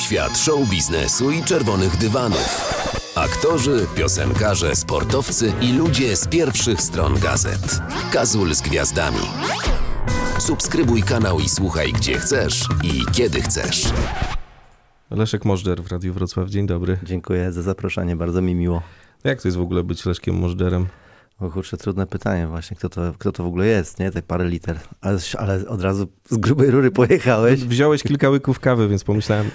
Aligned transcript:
Świat 0.00 0.38
show 0.38 0.68
biznesu 0.70 1.30
i 1.30 1.44
czerwonych 1.44 1.96
dywanów. 1.96 2.74
Aktorzy, 3.14 3.86
piosenkarze, 3.96 4.76
sportowcy 4.76 5.52
i 5.60 5.72
ludzie 5.72 6.16
z 6.16 6.28
pierwszych 6.28 6.80
stron 6.80 7.18
gazet. 7.18 7.80
Kazul 8.12 8.54
z 8.54 8.60
gwiazdami. 8.60 9.20
Subskrybuj 10.38 11.02
kanał 11.02 11.40
i 11.40 11.48
słuchaj 11.48 11.92
gdzie 11.92 12.18
chcesz 12.18 12.68
i 12.82 13.12
kiedy 13.12 13.40
chcesz. 13.40 13.92
Leszek 15.10 15.44
Możder 15.44 15.82
w 15.82 15.92
Radiu 15.92 16.14
Wrocław. 16.14 16.48
Dzień 16.48 16.66
dobry. 16.66 16.98
Dziękuję 17.02 17.52
za 17.52 17.62
zaproszenie, 17.62 18.16
bardzo 18.16 18.42
mi 18.42 18.54
miło. 18.54 18.82
Jak 19.24 19.42
to 19.42 19.48
jest 19.48 19.58
w 19.58 19.62
ogóle 19.62 19.82
być 19.82 20.06
Leszkiem 20.06 20.38
Możderem? 20.38 20.86
O 21.40 21.50
kurczę, 21.50 21.76
trudne 21.76 22.06
pytanie 22.06 22.46
właśnie, 22.46 22.76
kto 22.76 22.88
to, 22.88 23.12
kto 23.18 23.32
to 23.32 23.44
w 23.44 23.46
ogóle 23.46 23.66
jest, 23.66 23.98
nie? 23.98 24.10
Te 24.10 24.22
parę 24.22 24.44
liter. 24.44 24.78
Ale, 25.00 25.18
ale 25.38 25.68
od 25.68 25.82
razu 25.82 26.08
z 26.30 26.36
grubej 26.36 26.70
rury 26.70 26.90
pojechałeś. 26.90 27.64
Wziąłeś 27.64 28.02
kilka 28.02 28.28
łyków 28.28 28.60
kawy, 28.60 28.88
więc 28.88 29.04
pomyślałem, 29.04 29.50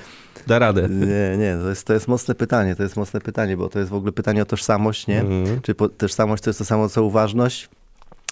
da 0.48 0.59
radę. 0.59 0.89
Nie, 0.89 1.38
nie, 1.38 1.57
to 1.62 1.70
jest, 1.70 1.88
to 1.88 1.93
jest 1.93 2.07
mocne 2.07 2.35
pytanie, 2.35 2.76
to 2.76 2.84
jest 2.84 2.95
mocne 2.95 3.21
pytanie, 3.21 3.57
bo 3.57 3.70
to 3.70 3.79
jest 3.79 3.91
w 3.91 3.95
ogóle 3.95 4.12
pytanie 4.12 4.41
o 4.41 4.45
tożsamość, 4.45 5.07
nie? 5.07 5.21
Mhm. 5.21 5.62
Czy 5.62 5.76
po, 5.76 5.90
tożsamość 5.90 6.43
to 6.43 6.49
jest 6.49 6.59
to 6.59 6.66
samo 6.66 6.90
co 6.90 7.03
uważność? 7.03 7.70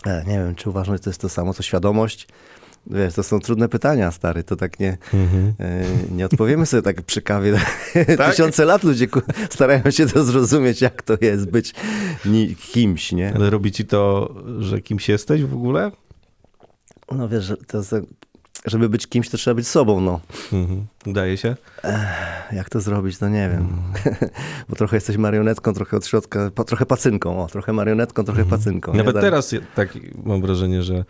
E, 0.05 0.23
nie 0.27 0.37
wiem, 0.37 0.55
czy 0.55 0.69
uważność 0.69 1.03
to 1.03 1.09
jest 1.09 1.21
to 1.21 1.29
samo 1.29 1.53
co 1.53 1.63
świadomość? 1.63 2.27
Wiesz, 2.87 3.13
to 3.13 3.23
są 3.23 3.39
trudne 3.39 3.69
pytania, 3.69 4.11
stary, 4.11 4.43
to 4.43 4.55
tak 4.55 4.79
nie, 4.79 4.97
Mhm. 5.13 5.53
e, 5.59 5.83
nie 6.15 6.25
odpowiemy 6.25 6.65
sobie 6.65 6.81
tak 6.83 7.01
przy 7.01 7.21
kawie. 7.21 7.59
Tysiące 8.31 8.65
lat 8.65 8.83
ludzie 8.83 9.07
ku- 9.07 9.21
starają 9.49 9.91
się 9.91 10.05
to 10.07 10.23
zrozumieć, 10.23 10.81
jak 10.81 11.01
to 11.01 11.13
jest 11.21 11.51
być 11.51 11.73
ni- 12.25 12.55
kimś, 12.55 13.11
nie? 13.11 13.33
Ale 13.35 13.49
robi 13.49 13.71
ci 13.71 13.85
to, 13.85 14.33
że 14.59 14.81
kimś 14.81 15.09
jesteś 15.09 15.43
w 15.43 15.53
ogóle? 15.53 15.91
No 17.11 17.29
wiesz, 17.29 17.43
że 17.43 17.57
to, 17.57 17.83
za- 17.83 18.01
żeby 18.65 18.89
być 18.89 19.07
kimś, 19.07 19.29
to 19.29 19.37
trzeba 19.37 19.55
być 19.55 19.67
sobą, 19.67 20.01
no. 20.01 20.19
Mhm. 20.53 20.85
Udaje 21.05 21.37
się? 21.37 21.55
Jak 22.51 22.69
to 22.69 22.81
zrobić, 22.81 23.17
to 23.17 23.29
nie 23.29 23.49
wiem. 23.49 23.67
Bo 24.69 24.75
trochę 24.75 24.97
jesteś 24.97 25.17
marionetką, 25.17 25.73
trochę 25.73 25.97
od 25.97 26.05
środka, 26.05 26.51
pa, 26.55 26.63
trochę 26.63 26.85
pacynką, 26.85 27.43
o, 27.43 27.47
trochę 27.47 27.73
marionetką, 27.73 28.23
trochę 28.23 28.45
pacynką. 28.45 28.91
nie? 28.91 28.97
Nawet 28.97 29.13
Tak. 29.15 29.23
teraz 29.23 29.55
tak 29.75 29.89
mam 30.25 30.41
wrażenie, 30.41 30.83
że 30.83 31.05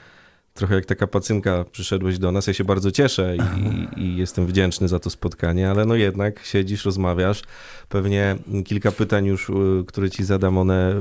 trochę 0.53 0.75
jak 0.75 0.85
taka 0.85 1.07
pacynka 1.07 1.65
przyszedłeś 1.71 2.19
do 2.19 2.31
nas. 2.31 2.47
Ja 2.47 2.53
się 2.53 2.63
bardzo 2.63 2.91
cieszę 2.91 3.35
i, 3.35 4.01
i 4.01 4.17
jestem 4.17 4.45
wdzięczny 4.47 4.87
za 4.87 4.99
to 4.99 5.09
spotkanie, 5.09 5.69
ale 5.69 5.85
no 5.85 5.95
jednak 5.95 6.45
siedzisz, 6.45 6.85
rozmawiasz. 6.85 7.41
Pewnie 7.89 8.35
kilka 8.65 8.91
pytań 8.91 9.25
już, 9.25 9.49
y, 9.49 9.53
które 9.87 10.09
ci 10.09 10.23
zadam, 10.23 10.57
one 10.57 10.95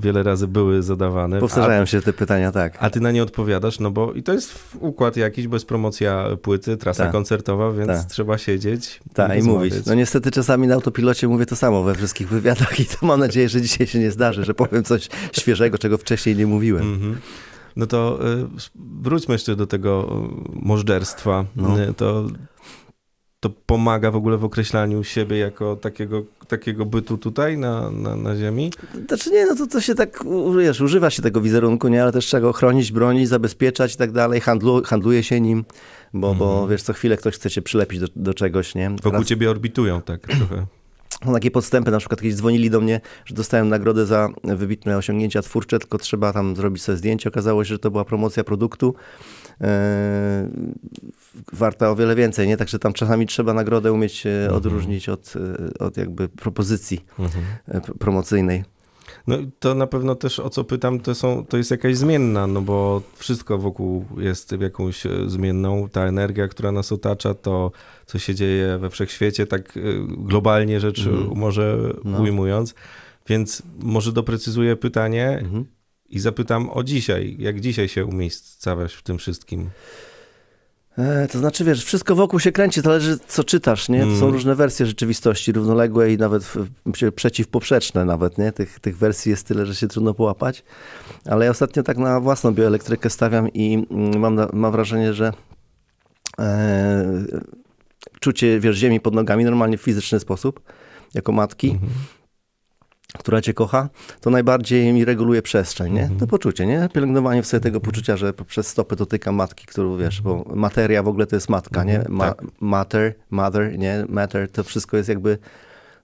wiele 0.00 0.22
razy 0.22 0.48
były 0.48 0.82
zadawane. 0.82 1.40
Powtarzają 1.40 1.86
się 1.86 2.00
te 2.00 2.12
pytania, 2.12 2.52
tak. 2.52 2.76
A 2.80 2.90
ty 2.90 3.00
na 3.00 3.10
nie 3.12 3.22
odpowiadasz, 3.22 3.78
no 3.80 3.90
bo 3.90 4.12
i 4.12 4.22
to 4.22 4.32
jest 4.32 4.58
układ 4.80 5.16
jakiś, 5.16 5.48
bez 5.48 5.64
promocja 5.64 6.24
płyty, 6.42 6.76
trasa 6.76 7.02
Tak. 7.02 7.12
koncertowa, 7.12 7.72
więc 7.72 7.88
Tak. 7.88 8.04
trzeba 8.04 8.38
siedzieć 8.38 9.00
Tak, 9.14 9.38
i 9.38 9.42
mówić. 9.42 9.74
No 9.86 9.94
niestety 9.94 10.30
czasami 10.30 10.66
na 10.66 10.74
autopilocie 10.74 11.28
mówię 11.28 11.46
to 11.46 11.56
samo 11.56 11.82
we 11.82 11.94
wszystkich 11.94 12.28
wywiadach 12.28 12.80
i 12.80 12.86
to 12.86 13.06
mam 13.06 13.20
nadzieję, 13.20 13.48
że 13.48 13.62
dzisiaj 13.62 13.86
się 13.86 13.98
nie 13.98 14.10
zdarzy, 14.10 14.44
że 14.44 14.54
powiem 14.54 14.84
coś 14.84 15.08
świeżego, 15.32 15.78
czego 15.78 15.98
wcześniej 15.98 16.36
nie 16.36 16.46
mówiłem. 16.46 16.94
Mhm. 16.94 17.18
No 17.78 17.86
to 17.86 18.18
y, 18.42 18.46
wróćmy 19.02 19.34
jeszcze 19.34 19.56
do 19.56 19.66
tego 19.66 20.08
y, 20.56 20.66
możderstwa. 20.66 21.44
No. 21.56 21.80
Y, 21.82 21.94
To, 21.94 22.26
to 23.40 23.50
pomaga 23.66 24.10
w 24.10 24.16
ogóle 24.16 24.36
w 24.38 24.44
określaniu 24.44 25.04
siebie 25.04 25.38
jako 25.38 25.76
takiego, 25.76 26.22
takiego 26.48 26.86
bytu 26.86 27.18
tutaj 27.18 27.58
na, 27.58 27.90
na, 27.90 28.16
na 28.16 28.36
ziemi? 28.36 28.70
Znaczy 29.08 29.30
nie, 29.30 29.46
no 29.46 29.56
to, 29.56 29.66
to 29.66 29.80
się 29.80 29.94
tak, 29.94 30.24
wiesz, 30.58 30.80
używa 30.80 31.10
się 31.10 31.22
tego 31.22 31.40
wizerunku, 31.40 31.88
nie, 31.88 32.02
ale 32.02 32.12
też 32.12 32.26
trzeba 32.26 32.40
go 32.40 32.52
chronić, 32.52 32.92
bronić, 32.92 33.28
zabezpieczać 33.28 33.94
i 33.94 33.96
tak 33.96 34.12
dalej, 34.12 34.40
handlu, 34.40 34.82
handluje 34.84 35.22
się 35.22 35.40
nim, 35.40 35.64
bo, 36.14 36.34
bo 36.34 36.68
wiesz, 36.68 36.82
co 36.82 36.92
chwilę 36.92 37.16
ktoś 37.16 37.34
chce 37.34 37.50
się 37.50 37.62
przylepić 37.62 38.00
do, 38.00 38.06
do 38.16 38.34
czegoś, 38.34 38.74
nie. 38.74 38.90
Wokół 38.90 39.12
Raz- 39.12 39.26
ciebie 39.26 39.50
orbitują 39.50 40.02
tak 40.02 40.20
trochę. 40.20 40.66
Są 41.24 41.32
takie 41.32 41.50
podstępy, 41.50 41.90
na 41.90 41.98
przykład 41.98 42.20
kiedyś 42.20 42.36
dzwonili 42.36 42.70
do 42.70 42.80
mnie, 42.80 43.00
że 43.24 43.34
dostałem 43.34 43.68
nagrodę 43.68 44.06
za 44.06 44.28
wybitne 44.44 44.96
osiągnięcia 44.96 45.42
twórcze, 45.42 45.78
tylko 45.78 45.98
trzeba 45.98 46.32
tam 46.32 46.56
zrobić 46.56 46.82
sobie 46.82 46.98
zdjęcie. 46.98 47.28
Okazało 47.28 47.64
się, 47.64 47.68
że 47.68 47.78
to 47.78 47.90
była 47.90 48.04
promocja 48.04 48.44
produktu. 48.44 48.94
Eee, 49.60 49.68
warta 51.52 51.90
o 51.90 51.96
wiele 51.96 52.14
więcej, 52.14 52.48
nie? 52.48 52.56
Także 52.56 52.78
tam 52.78 52.92
czasami 52.92 53.26
trzeba 53.26 53.54
nagrodę 53.54 53.92
umieć 53.92 54.26
e, 54.26 54.52
odróżnić 54.52 55.08
od, 55.08 55.34
e, 55.36 55.78
od 55.78 55.96
jakby 55.96 56.28
propozycji 56.28 57.04
Mhm. 57.18 57.44
e, 57.68 57.80
promocyjnej. 57.80 58.64
No 59.28 59.36
to 59.58 59.74
na 59.74 59.86
pewno 59.86 60.14
też 60.14 60.40
o 60.40 60.50
co 60.50 60.64
pytam, 60.64 61.00
to, 61.00 61.14
są, 61.14 61.46
to 61.46 61.56
jest 61.56 61.70
jakaś 61.70 61.96
zmienna, 61.96 62.46
no 62.46 62.60
bo 62.62 63.02
wszystko 63.16 63.58
wokół 63.58 64.04
jest 64.18 64.52
jakąś 64.60 65.06
e, 65.06 65.10
zmienną. 65.26 65.88
Ta 65.88 66.06
energia, 66.06 66.48
która 66.48 66.72
nas 66.72 66.92
otacza, 66.92 67.34
to 67.34 67.72
co 68.06 68.18
się 68.18 68.34
dzieje 68.34 68.78
we 68.78 68.90
wszechświecie, 68.90 69.46
tak 69.46 69.76
e, 69.76 69.80
globalnie 70.18 70.80
rzecz 70.80 71.06
Mhm. 71.06 71.36
może 71.38 71.78
No. 72.04 72.20
ujmując. 72.22 72.74
Więc 73.28 73.62
może 73.82 74.12
doprecyzuję 74.12 74.76
pytanie 74.76 75.28
Mhm. 75.42 75.64
i 76.10 76.18
zapytam 76.18 76.70
o 76.70 76.84
dzisiaj. 76.84 77.36
Jak 77.38 77.60
dzisiaj 77.60 77.88
się 77.88 78.04
umiejscawiasz 78.06 78.94
w 78.94 79.02
tym 79.02 79.18
wszystkim? 79.18 79.70
E, 80.98 81.28
to 81.28 81.38
znaczy, 81.38 81.64
wiesz, 81.64 81.84
wszystko 81.84 82.14
wokół 82.14 82.40
się 82.40 82.52
kręci, 82.52 82.80
zależy 82.80 83.18
co 83.28 83.44
czytasz, 83.44 83.88
nie? 83.88 84.00
To 84.00 84.10
są 84.16 84.22
Mm. 84.22 84.32
różne 84.32 84.54
wersje 84.54 84.86
rzeczywistości, 84.86 85.52
równoległe 85.52 86.12
i 86.12 86.16
nawet 86.18 86.52
przeciwpoprzeczne 87.14 88.04
nawet, 88.04 88.38
nie? 88.38 88.52
Tych, 88.52 88.80
tych 88.80 88.98
wersji 88.98 89.30
jest 89.30 89.46
tyle, 89.46 89.66
że 89.66 89.74
się 89.74 89.88
trudno 89.88 90.14
połapać. 90.14 90.64
Ale 91.26 91.44
ja 91.44 91.50
ostatnio 91.50 91.82
tak 91.82 91.96
na 91.98 92.20
własną 92.20 92.52
bioelektrykę 92.54 93.10
stawiam 93.10 93.48
i 93.48 93.86
mm, 93.90 94.18
mam, 94.18 94.34
na, 94.34 94.48
mam 94.52 94.72
wrażenie, 94.72 95.14
że 95.14 95.32
e, 96.40 97.24
czucie, 98.20 98.60
wiesz, 98.60 98.76
ziemi 98.76 99.00
pod 99.00 99.14
nogami 99.14 99.44
normalnie 99.44 99.78
w 99.78 99.82
fizyczny 99.82 100.20
sposób, 100.20 100.60
jako 101.14 101.32
matki, 101.32 101.70
Mhm. 101.70 101.90
Która 103.18 103.40
cię 103.40 103.54
kocha, 103.54 103.88
to 104.20 104.30
najbardziej 104.30 104.92
mi 104.92 105.04
reguluje 105.04 105.42
przestrzeń, 105.42 105.92
nie? 105.92 106.02
Mhm. 106.02 106.20
To 106.20 106.26
poczucie, 106.26 106.66
nie? 106.66 106.88
Pielęgnowanie 106.94 107.42
w 107.42 107.46
sobie 107.46 107.60
tego 107.60 107.80
poczucia, 107.80 108.16
że 108.16 108.32
poprzez 108.32 108.66
stopy 108.68 108.96
dotykam 108.96 109.34
matki, 109.34 109.66
którą 109.66 109.96
wiesz, 109.96 110.22
bo 110.22 110.44
materia 110.54 111.02
w 111.02 111.08
ogóle 111.08 111.26
to 111.26 111.36
jest 111.36 111.48
matka, 111.48 111.84
nie? 111.84 111.96
Mhm, 111.96 112.14
Ma, 112.14 112.28
tak. 112.28 112.44
Mater, 112.60 113.14
mother, 113.30 113.78
nie? 113.78 114.04
Matter, 114.08 114.48
to 114.48 114.64
wszystko 114.64 114.96
jest 114.96 115.08
jakby, 115.08 115.38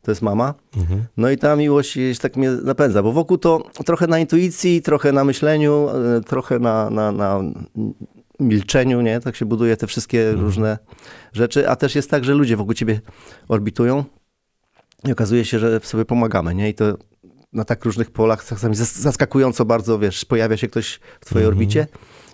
to 0.03 0.11
jest 0.11 0.23
mama. 0.23 0.55
Mhm. 0.77 1.05
No 1.17 1.31
i 1.31 1.39
ta 1.39 1.57
miłość 1.57 1.99
tak 2.21 2.37
mnie 2.37 2.51
napędza, 2.51 3.03
bo 3.03 3.13
wokół 3.13 3.39
to 3.39 3.63
trochę 3.87 4.07
na 4.07 4.19
intuicji, 4.19 4.83
trochę 4.83 5.13
na 5.13 5.25
myśleniu, 5.25 5.89
e, 6.17 6.21
trochę 6.21 6.59
na, 6.59 6.91
na, 6.91 7.13
na 7.13 7.41
milczeniu, 8.41 9.01
nie? 9.01 9.21
Tak 9.21 9.37
się 9.37 9.47
buduje 9.47 9.77
te 9.77 9.87
wszystkie 9.87 10.29
Mhm. 10.29 10.45
różne 10.45 10.79
rzeczy, 11.33 11.69
a 11.69 11.77
też 11.77 11.95
jest 11.95 12.11
tak, 12.11 12.25
że 12.25 12.35
ludzie 12.35 12.57
wokół 12.57 12.75
ciebie 12.75 13.01
orbitują 13.49 14.05
i 15.09 15.13
okazuje 15.13 15.45
się, 15.45 15.59
że 15.59 15.81
sobie 15.83 16.05
pomagamy, 16.05 16.55
nie? 16.55 16.69
I 16.69 16.75
to 16.75 16.85
na 17.53 17.65
tak 17.65 17.85
różnych 17.85 18.11
polach 18.11 18.45
czasami 18.47 18.75
zas- 18.77 18.99
zaskakująco 19.01 19.65
bardzo, 19.65 19.99
wiesz, 19.99 20.25
pojawia 20.25 20.57
się 20.57 20.69
ktoś 20.69 21.01
w 21.21 21.25
twojej 21.25 21.45
Mhm. 21.47 21.59
orbicie 21.59 21.87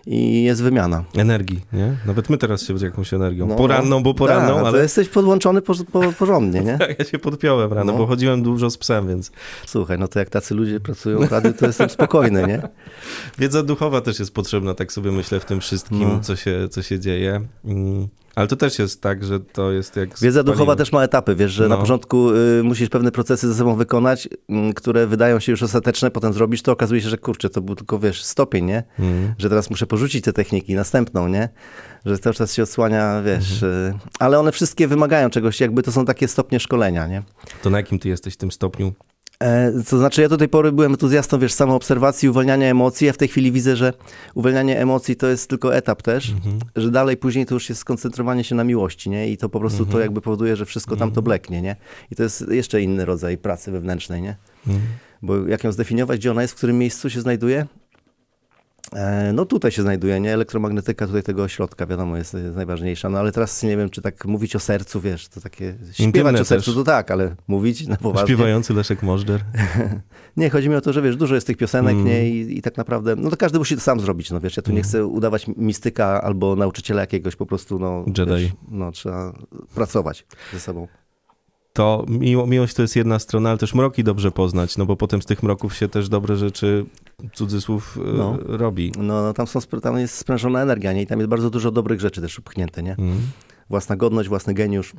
i 0.06 0.42
jest 0.42 0.62
wymiana. 0.62 1.04
Energii, 1.16 1.60
nie? 1.72 1.96
Nawet 2.06 2.30
my 2.30 2.38
teraz 2.38 2.62
się 2.62 2.78
z 2.78 2.82
jakąś 2.82 3.14
energią. 3.14 3.46
No, 3.46 3.56
poranną, 3.56 4.02
bo 4.02 4.14
poranną, 4.14 4.54
tak, 4.54 4.64
ale 4.64 4.72
to 4.72 4.82
jesteś 4.82 5.08
podłączony 5.08 5.62
po, 5.62 5.74
po, 5.92 6.12
porządnie, 6.12 6.60
nie? 6.60 6.78
ja 6.98 7.04
się 7.04 7.18
podpiąłem 7.18 7.72
rano, 7.72 7.92
No. 7.92 7.98
bo 7.98 8.06
chodziłem 8.06 8.42
dużo 8.42 8.70
z 8.70 8.78
psem, 8.78 9.08
więc 9.08 9.30
Słuchaj, 9.66 9.98
no 9.98 10.08
to 10.08 10.18
jak 10.18 10.30
tacy 10.30 10.54
ludzie 10.54 10.80
pracują 10.80 11.18
w 11.26 11.32
radiu, 11.32 11.52
to 11.52 11.66
jestem 11.66 11.90
spokojny, 11.90 12.46
nie? 12.46 12.62
Wiedza 13.38 13.62
duchowa 13.62 14.00
też 14.00 14.18
jest 14.18 14.34
potrzebna, 14.34 14.74
tak 14.74 14.92
sobie 14.92 15.12
myślę, 15.12 15.40
w 15.40 15.44
tym 15.44 15.60
wszystkim, 15.60 16.00
No. 16.00 16.20
co, 16.20 16.36
się, 16.36 16.68
co 16.70 16.82
się 16.82 17.00
dzieje. 17.00 17.40
Mm, 17.64 18.08
Ale 18.34 18.46
to 18.46 18.56
też 18.56 18.78
jest 18.78 19.00
tak, 19.02 19.24
że 19.24 19.40
to 19.40 19.72
jest 19.72 19.96
jak. 19.96 20.08
Wiedza 20.08 20.20
paliwem. 20.40 20.44
duchowa 20.44 20.76
też 20.76 20.92
ma 20.92 21.02
etapy, 21.02 21.34
wiesz, 21.36 21.52
że 21.52 21.68
na 21.68 21.74
No. 21.74 21.80
początku 21.80 22.30
y, 22.30 22.62
musisz 22.64 22.88
pewne 22.88 23.12
procesy 23.12 23.48
ze 23.48 23.54
sobą 23.54 23.74
wykonać, 23.76 24.26
y, 24.70 24.74
które 24.74 25.06
wydają 25.06 25.40
się 25.40 25.52
już 25.52 25.62
ostateczne, 25.62 26.10
potem 26.10 26.32
zrobisz 26.32 26.62
to, 26.62 26.72
okazuje 26.72 27.00
się, 27.00 27.08
że 27.08 27.18
kurczę, 27.18 27.50
to 27.50 27.60
był 27.60 27.74
tylko, 27.76 27.98
wiesz, 27.98 28.24
stopień, 28.24 28.64
nie? 28.64 28.82
Mm. 28.98 29.34
Że 29.38 29.48
teraz 29.48 29.70
muszę 29.70 29.86
porzucić 29.86 30.24
te 30.24 30.32
techniki, 30.32 30.74
następną, 30.74 31.28
nie? 31.28 31.48
Że 32.06 32.18
cały 32.18 32.34
czas 32.34 32.54
się 32.54 32.62
odsłania, 32.62 33.22
wiesz, 33.22 33.62
Mhm. 33.62 33.94
y, 33.94 33.98
ale 34.18 34.38
one 34.38 34.52
wszystkie 34.52 34.88
wymagają 34.88 35.30
czegoś, 35.30 35.60
jakby 35.60 35.82
to 35.82 35.92
są 35.92 36.04
takie 36.04 36.28
stopnie 36.28 36.60
szkolenia, 36.60 37.06
nie? 37.06 37.22
To 37.62 37.70
na 37.70 37.78
jakim 37.78 37.98
ty 37.98 38.08
jesteś 38.08 38.34
w 38.34 38.36
tym 38.36 38.52
stopniu? 38.52 38.92
E, 39.42 39.72
to 39.88 39.98
znaczy, 39.98 40.22
ja 40.22 40.28
do 40.28 40.36
tej 40.36 40.48
pory 40.48 40.72
byłem 40.72 40.92
entuzjastą, 40.92 41.38
wiesz, 41.38 41.52
samoobserwacji, 41.52 42.28
uwalniania 42.28 42.66
emocji. 42.66 43.06
Ja 43.06 43.12
w 43.12 43.16
tej 43.16 43.28
chwili 43.28 43.52
widzę, 43.52 43.76
że 43.76 43.92
uwalnianie 44.34 44.78
emocji 44.80 45.16
to 45.16 45.26
jest 45.26 45.50
tylko 45.50 45.74
etap 45.76 46.02
też, 46.02 46.30
Mhm. 46.30 46.58
że 46.76 46.90
dalej 46.90 47.16
później 47.16 47.46
to 47.46 47.54
już 47.54 47.68
jest 47.68 47.80
skoncentrowanie 47.80 48.44
się 48.44 48.54
na 48.54 48.64
miłości, 48.64 49.10
nie? 49.10 49.28
I 49.32 49.36
to 49.36 49.48
po 49.48 49.60
prostu 49.60 49.78
Mhm. 49.78 49.92
to 49.92 50.00
jakby 50.00 50.20
powoduje, 50.20 50.56
że 50.56 50.66
wszystko 50.66 50.96
tam 50.96 51.10
to 51.12 51.22
bleknie, 51.22 51.62
nie? 51.62 51.76
I 52.10 52.16
to 52.16 52.22
jest 52.22 52.44
jeszcze 52.50 52.82
inny 52.82 53.04
rodzaj 53.04 53.38
pracy 53.38 53.70
wewnętrznej, 53.72 54.22
nie? 54.22 54.36
Bo 55.22 55.46
jak 55.48 55.64
ją 55.64 55.72
zdefiniować, 55.72 56.18
gdzie 56.20 56.30
ona 56.30 56.42
jest, 56.42 56.54
w 56.54 56.56
którym 56.56 56.78
miejscu 56.78 57.10
się 57.10 57.20
znajduje? 57.20 57.66
E, 58.92 59.32
No 59.32 59.44
tutaj 59.44 59.70
się 59.70 59.82
znajduje, 59.82 60.20
nie? 60.20 60.34
Elektromagnetyka 60.34 61.06
tutaj 61.06 61.22
tego 61.22 61.42
ośrodka, 61.42 61.86
wiadomo, 61.86 62.16
jest, 62.16 62.34
jest 62.34 62.56
najważniejsza. 62.56 63.08
No 63.10 63.18
ale 63.18 63.32
teraz 63.32 63.62
nie 63.62 63.76
wiem, 63.76 63.90
czy 63.90 64.02
tak 64.02 64.24
mówić 64.24 64.56
o 64.56 64.60
sercu, 64.60 65.00
wiesz, 65.00 65.28
to 65.28 65.40
takie... 65.40 65.74
Śpiewać 65.92 66.00
Intymne 66.00 66.40
o 66.40 66.44
sercu 66.44 66.70
też. 66.70 66.74
to 66.74 66.84
tak, 66.84 67.10
ale 67.10 67.36
mówić 67.48 67.86
na 67.86 67.96
poważnie... 68.06 68.26
Śpiewający 68.28 68.74
Leszek 68.74 69.02
Możder. 69.02 69.40
Nie, 70.36 70.50
chodzi 70.50 70.68
mi 70.68 70.74
o 70.74 70.80
to, 70.80 70.92
że 70.92 71.02
wiesz, 71.02 71.16
dużo 71.16 71.34
jest 71.34 71.46
tych 71.46 71.56
piosenek, 71.56 71.92
Mm. 71.94 72.04
nie? 72.06 72.30
I, 72.30 72.58
I 72.58 72.62
tak 72.62 72.76
naprawdę, 72.76 73.16
no 73.16 73.30
to 73.30 73.36
każdy 73.36 73.58
musi 73.58 73.74
to 73.74 73.80
sam 73.80 74.00
zrobić, 74.00 74.30
no 74.30 74.40
wiesz, 74.40 74.56
ja 74.56 74.62
tu 74.62 74.70
nie 74.70 74.78
Mm. 74.78 74.84
chcę 74.88 75.06
udawać 75.06 75.46
mistyka 75.56 76.22
albo 76.22 76.56
nauczyciela 76.56 77.00
jakiegoś, 77.00 77.36
po 77.36 77.46
prostu, 77.46 77.78
no... 77.78 78.04
Jedi. 78.18 78.32
Wiesz, 78.32 78.50
no, 78.70 78.92
trzeba 78.92 79.32
pracować 79.74 80.26
ze 80.52 80.60
sobą. 80.60 80.88
to 81.72 82.04
miło, 82.08 82.46
miłość 82.46 82.74
to 82.74 82.82
jest 82.82 82.96
jedna 82.96 83.18
strona, 83.18 83.48
ale 83.50 83.58
też 83.58 83.74
mroki 83.74 84.04
dobrze 84.04 84.30
poznać, 84.30 84.76
no 84.76 84.86
bo 84.86 84.96
potem 84.96 85.22
z 85.22 85.26
tych 85.26 85.42
mroków 85.42 85.76
się 85.76 85.88
też 85.88 86.08
dobre 86.08 86.36
rzeczy, 86.36 86.84
cudzysłów, 87.34 87.98
e, 88.08 88.12
No. 88.12 88.38
robi. 88.46 88.92
No, 88.98 89.22
no 89.22 89.32
tam, 89.32 89.46
są, 89.46 89.60
tam 89.82 89.98
jest 89.98 90.14
sprężona 90.14 90.62
energia, 90.62 90.92
nie? 90.92 91.02
I 91.02 91.06
tam 91.06 91.18
jest 91.18 91.28
bardzo 91.30 91.50
dużo 91.50 91.70
dobrych 91.70 92.00
rzeczy 92.00 92.20
też 92.20 92.38
upchnięte, 92.38 92.82
nie? 92.82 92.92
Mm. 92.98 93.16
Własna 93.70 93.96
godność, 93.96 94.28
własny 94.28 94.54
geniusz, 94.54 94.92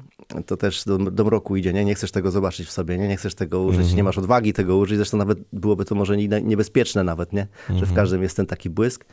to 0.45 0.57
też 0.57 0.83
do, 0.85 0.97
do 0.97 1.23
mroku 1.23 1.56
idzie, 1.56 1.73
nie? 1.73 1.85
Nie 1.85 1.95
chcesz 1.95 2.12
tego 2.12 2.31
zobaczyć 2.31 2.68
w 2.68 2.71
sobie, 2.71 2.97
nie? 2.97 3.07
Nie 3.07 3.18
chcesz 3.18 3.35
tego 3.35 3.62
użyć, 3.62 3.79
Mhm. 3.79 3.97
nie 3.97 4.03
masz 4.03 4.18
odwagi 4.18 4.53
tego 4.53 4.77
użyć, 4.77 4.97
zresztą 4.97 5.18
nawet 5.18 5.39
byłoby 5.53 5.85
to 5.85 5.95
może 5.95 6.18
nie- 6.18 6.27
niebezpieczne 6.41 7.03
nawet, 7.03 7.33
nie? 7.33 7.47
Że 7.68 7.73
Mhm. 7.73 7.91
w 7.91 7.95
każdym 7.95 8.23
jest 8.23 8.35
ten 8.38 8.45
taki 8.45 8.69
błysk. 8.69 9.06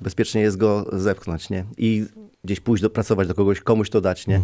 Bezpiecznie 0.00 0.40
jest 0.40 0.56
go 0.56 0.86
zepchnąć, 0.92 1.50
nie? 1.50 1.64
I 1.78 2.04
gdzieś 2.44 2.60
pójść, 2.60 2.82
do, 2.82 2.90
pracować 2.90 3.28
do 3.28 3.34
kogoś, 3.34 3.60
komuś 3.60 3.90
to 3.90 4.00
dać, 4.00 4.26
nie? 4.26 4.40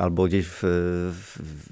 Mhm. 0.00 0.04
Albo 0.12 0.26
gdzieś 0.26 0.46
w, 0.46 0.60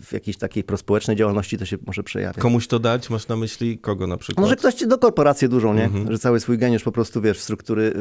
w, 0.06 0.12
jakiejś 0.12 0.36
takiej 0.36 0.64
prospołecznej 0.64 1.16
działalności 1.16 1.58
to 1.58 1.64
się 1.66 1.76
może 1.86 2.02
przejawiać. 2.02 2.42
Komuś 2.42 2.66
to 2.66 2.78
dać? 2.78 3.10
Masz 3.10 3.28
na 3.28 3.36
myśli 3.36 3.78
kogo 3.78 4.06
na 4.06 4.16
przykład? 4.16 4.42
Może 4.44 4.56
ktoś 4.56 4.75
ci 4.75 4.88
do 4.88 4.98
korporacji 4.98 5.48
dużą, 5.48 5.75
nie? 5.75 5.84
Mhm. 5.84 6.12
Że 6.12 6.19
cały 6.19 6.40
swój 6.40 6.58
geniusz 6.58 6.82
po 6.82 6.92
prostu, 6.92 7.20
wiesz, 7.20 7.38
w 7.38 7.42
struktury 7.42 7.82
y, 7.82 7.88
y, 7.88 7.92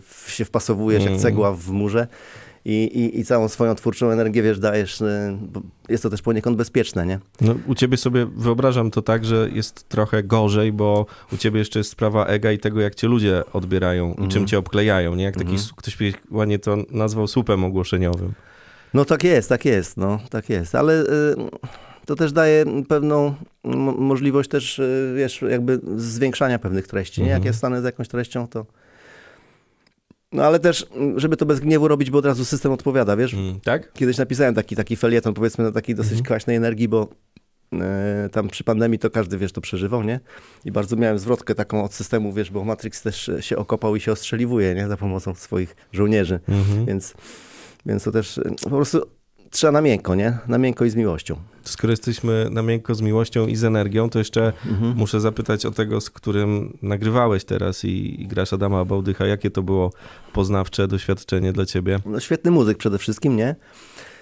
w, 0.00 0.24
się 0.28 0.44
wpasowujesz 0.44 1.00
Mhm. 1.00 1.12
jak 1.14 1.22
cegła 1.22 1.52
w 1.52 1.70
murze 1.70 2.06
i, 2.64 2.84
i, 2.84 3.20
i 3.20 3.24
całą 3.24 3.48
swoją 3.48 3.74
twórczą 3.74 4.10
energię, 4.10 4.42
wiesz, 4.42 4.58
dajesz. 4.58 5.00
y, 5.00 5.36
bo 5.52 5.60
Jest 5.88 6.02
to 6.02 6.10
też 6.10 6.22
poniekąd 6.22 6.56
bezpieczne, 6.56 7.06
nie? 7.06 7.18
No, 7.40 7.54
u 7.66 7.74
ciebie 7.74 7.96
sobie 7.96 8.26
wyobrażam 8.36 8.90
to 8.90 9.02
tak, 9.02 9.24
że 9.24 9.48
jest 9.52 9.88
trochę 9.88 10.22
gorzej, 10.22 10.72
bo 10.72 11.06
u 11.32 11.36
ciebie 11.36 11.58
jeszcze 11.58 11.78
jest 11.80 11.90
sprawa 11.90 12.26
ega 12.26 12.52
i 12.52 12.58
tego, 12.58 12.80
jak 12.80 12.94
cię 12.94 13.08
ludzie 13.08 13.42
odbierają 13.52 14.14
i 14.14 14.28
czym 14.28 14.46
cię 14.46 14.58
obklejają, 14.58 15.14
nie? 15.14 15.24
Jak 15.24 15.34
taki, 15.34 15.50
Mhm. 15.50 15.62
su- 15.68 15.74
ktoś 15.74 15.98
ładnie 16.30 16.58
to 16.58 16.76
nazwał 16.90 17.26
słupem 17.26 17.64
ogłoszeniowym. 17.64 18.32
No 18.94 19.04
tak 19.04 19.24
jest, 19.24 19.48
tak 19.48 19.64
jest, 19.64 19.96
no 19.96 20.18
tak 20.30 20.48
jest, 20.48 20.74
ale 20.74 21.02
y, 21.02 21.06
to 22.06 22.16
też 22.16 22.32
daje 22.32 22.64
pewną 22.88 23.34
mo- 23.64 23.92
możliwość 23.92 24.50
też, 24.50 24.78
y, 24.78 25.12
wiesz, 25.16 25.42
jakby 25.50 25.80
zwiększania 25.96 26.58
pewnych 26.58 26.86
treści, 26.86 27.20
nie? 27.22 27.28
Jak 27.28 27.36
Mhm. 27.36 27.52
ja 27.54 27.58
stanę 27.58 27.80
z 27.80 27.84
jakąś 27.84 28.08
treścią, 28.08 28.48
to... 28.48 28.66
No 30.32 30.44
ale 30.44 30.58
też, 30.58 30.86
mm, 30.96 31.20
żeby 31.20 31.36
to 31.36 31.46
bez 31.46 31.60
gniewu 31.60 31.88
robić, 31.88 32.10
bo 32.10 32.18
od 32.18 32.26
razu 32.26 32.44
system 32.44 32.72
odpowiada, 32.72 33.16
wiesz? 33.16 33.34
Mm, 33.34 33.60
tak? 33.60 33.92
Kiedyś 33.92 34.18
napisałem 34.18 34.54
taki, 34.54 34.76
taki 34.76 34.96
felieton, 34.96 35.34
powiedzmy, 35.34 35.64
na 35.64 35.72
takiej 35.72 35.94
dosyć 35.94 36.12
Mhm. 36.12 36.24
kwaśnej 36.24 36.56
energii, 36.56 36.88
bo 36.88 37.08
e, 37.72 38.28
tam 38.32 38.48
przy 38.48 38.64
pandemii 38.64 38.98
to 38.98 39.10
każdy, 39.10 39.38
wiesz, 39.38 39.52
to 39.52 39.60
przeżywał, 39.60 40.02
nie? 40.02 40.20
I 40.64 40.72
bardzo 40.72 40.96
miałem 40.96 41.18
zwrotkę 41.18 41.54
taką 41.54 41.84
od 41.84 41.94
systemu, 41.94 42.32
wiesz, 42.32 42.50
bo 42.50 42.64
Matrix 42.64 43.02
też 43.02 43.30
się 43.40 43.56
okopał 43.56 43.96
i 43.96 44.00
się 44.00 44.12
ostrzeliwuje, 44.12 44.74
nie? 44.74 44.88
Za 44.88 44.96
pomocą 44.96 45.34
swoich 45.34 45.76
żołnierzy. 45.92 46.40
Mhm. 46.48 46.86
Więc, 46.86 47.14
więc 47.86 48.04
to 48.04 48.10
też 48.12 48.38
e, 48.38 48.42
po 48.62 48.70
prostu 48.70 49.00
trzeba 49.50 49.72
na 49.72 49.80
miękko, 49.80 50.14
nie? 50.14 50.38
Na 50.48 50.58
miękko 50.58 50.84
i 50.84 50.90
z 50.90 50.96
miłością. 50.96 51.36
Skoro 51.64 51.90
jesteśmy 51.90 52.48
na 52.50 52.62
miękko 52.62 52.94
z 52.94 53.00
miłością 53.00 53.46
i 53.46 53.56
z 53.56 53.64
energią, 53.64 54.10
to 54.10 54.18
jeszcze 54.18 54.52
Mhm. 54.66 54.96
muszę 54.96 55.20
zapytać 55.20 55.66
o 55.66 55.70
tego, 55.70 56.00
z 56.00 56.10
którym 56.10 56.78
nagrywałeś 56.82 57.44
teraz 57.44 57.84
i, 57.84 58.22
i 58.22 58.26
grasz 58.28 58.52
Adama 58.52 58.84
Bałdycha. 58.84 59.26
Jakie 59.26 59.50
to 59.50 59.62
było 59.62 59.92
poznawcze 60.32 60.88
doświadczenie 60.88 61.52
dla 61.52 61.66
ciebie? 61.66 61.98
No, 62.06 62.20
świetny 62.20 62.50
muzyk 62.50 62.78
przede 62.78 62.98
wszystkim, 62.98 63.36
nie? 63.36 63.56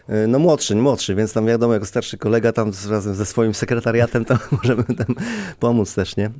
E, 0.08 0.26
No 0.26 0.38
młodszy, 0.38 0.76
młodszy, 0.76 1.14
więc 1.14 1.32
tam 1.32 1.46
wiadomo, 1.46 1.74
jako 1.74 1.86
starszy 1.86 2.18
kolega 2.18 2.52
tam 2.52 2.70
razem 2.90 3.14
ze 3.14 3.26
swoim 3.26 3.54
sekretariatem 3.54 4.24
tam 4.24 4.38
możemy 4.62 4.84
tam 4.84 5.06
pomóc 5.60 5.94
też, 5.94 6.16
nie? 6.16 6.30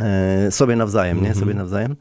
E, 0.00 0.50
sobie 0.50 0.76
nawzajem, 0.76 1.16
nie? 1.16 1.28
Mhm. 1.28 1.40
Sobie 1.40 1.54
nawzajem. 1.54 1.96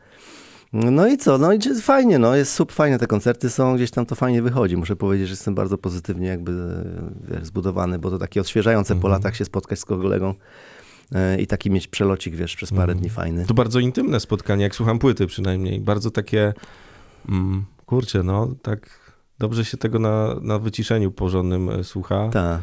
No 0.74 1.08
i 1.08 1.18
co? 1.18 1.38
No 1.38 1.54
i 1.54 1.60
fajnie, 1.82 2.20
no 2.20 2.36
jest 2.36 2.54
super 2.54 2.76
fajne, 2.76 3.00
te 3.00 3.08
koncerty 3.08 3.50
są, 3.50 3.76
gdzieś 3.76 3.92
tam 3.92 4.06
to 4.06 4.16
fajnie 4.16 4.42
wychodzi. 4.42 4.78
Muszę 4.78 4.96
powiedzieć, 4.96 5.28
że 5.28 5.32
jestem 5.32 5.56
bardzo 5.56 5.78
pozytywnie 5.78 6.28
jakby 6.28 6.52
e, 6.52 7.34
wiesz, 7.36 7.46
zbudowany, 7.46 8.00
bo 8.00 8.10
to 8.10 8.18
takie 8.18 8.42
odświeżające 8.42 8.94
po 8.94 8.98
Mhm. 8.98 9.12
latach 9.12 9.36
się 9.36 9.46
spotkać 9.46 9.80
z 9.80 9.86
kolegą 9.86 10.34
e, 11.16 11.42
i 11.42 11.48
taki 11.48 11.72
mieć 11.72 11.88
przelocik, 11.88 12.36
wiesz, 12.36 12.56
przez 12.56 12.70
parę 12.70 12.82
Mhm. 12.84 13.00
dni 13.00 13.10
fajny. 13.10 13.46
To 13.46 13.54
bardzo 13.54 13.80
intymne 13.80 14.20
spotkanie, 14.20 14.64
jak 14.64 14.76
słucham 14.76 15.00
płyty 15.00 15.28
przynajmniej. 15.28 15.80
Bardzo 15.82 16.12
takie, 16.12 16.54
mm, 17.30 17.66
kurczę, 17.86 18.24
no 18.24 18.48
tak 18.62 18.90
dobrze 19.40 19.66
się 19.66 19.78
tego 19.78 20.00
na, 20.00 20.36
na 20.42 20.60
wyciszeniu 20.60 21.12
porządnym 21.12 21.70
e, 21.70 21.84
słucha, 21.84 22.30
Tak. 22.34 22.62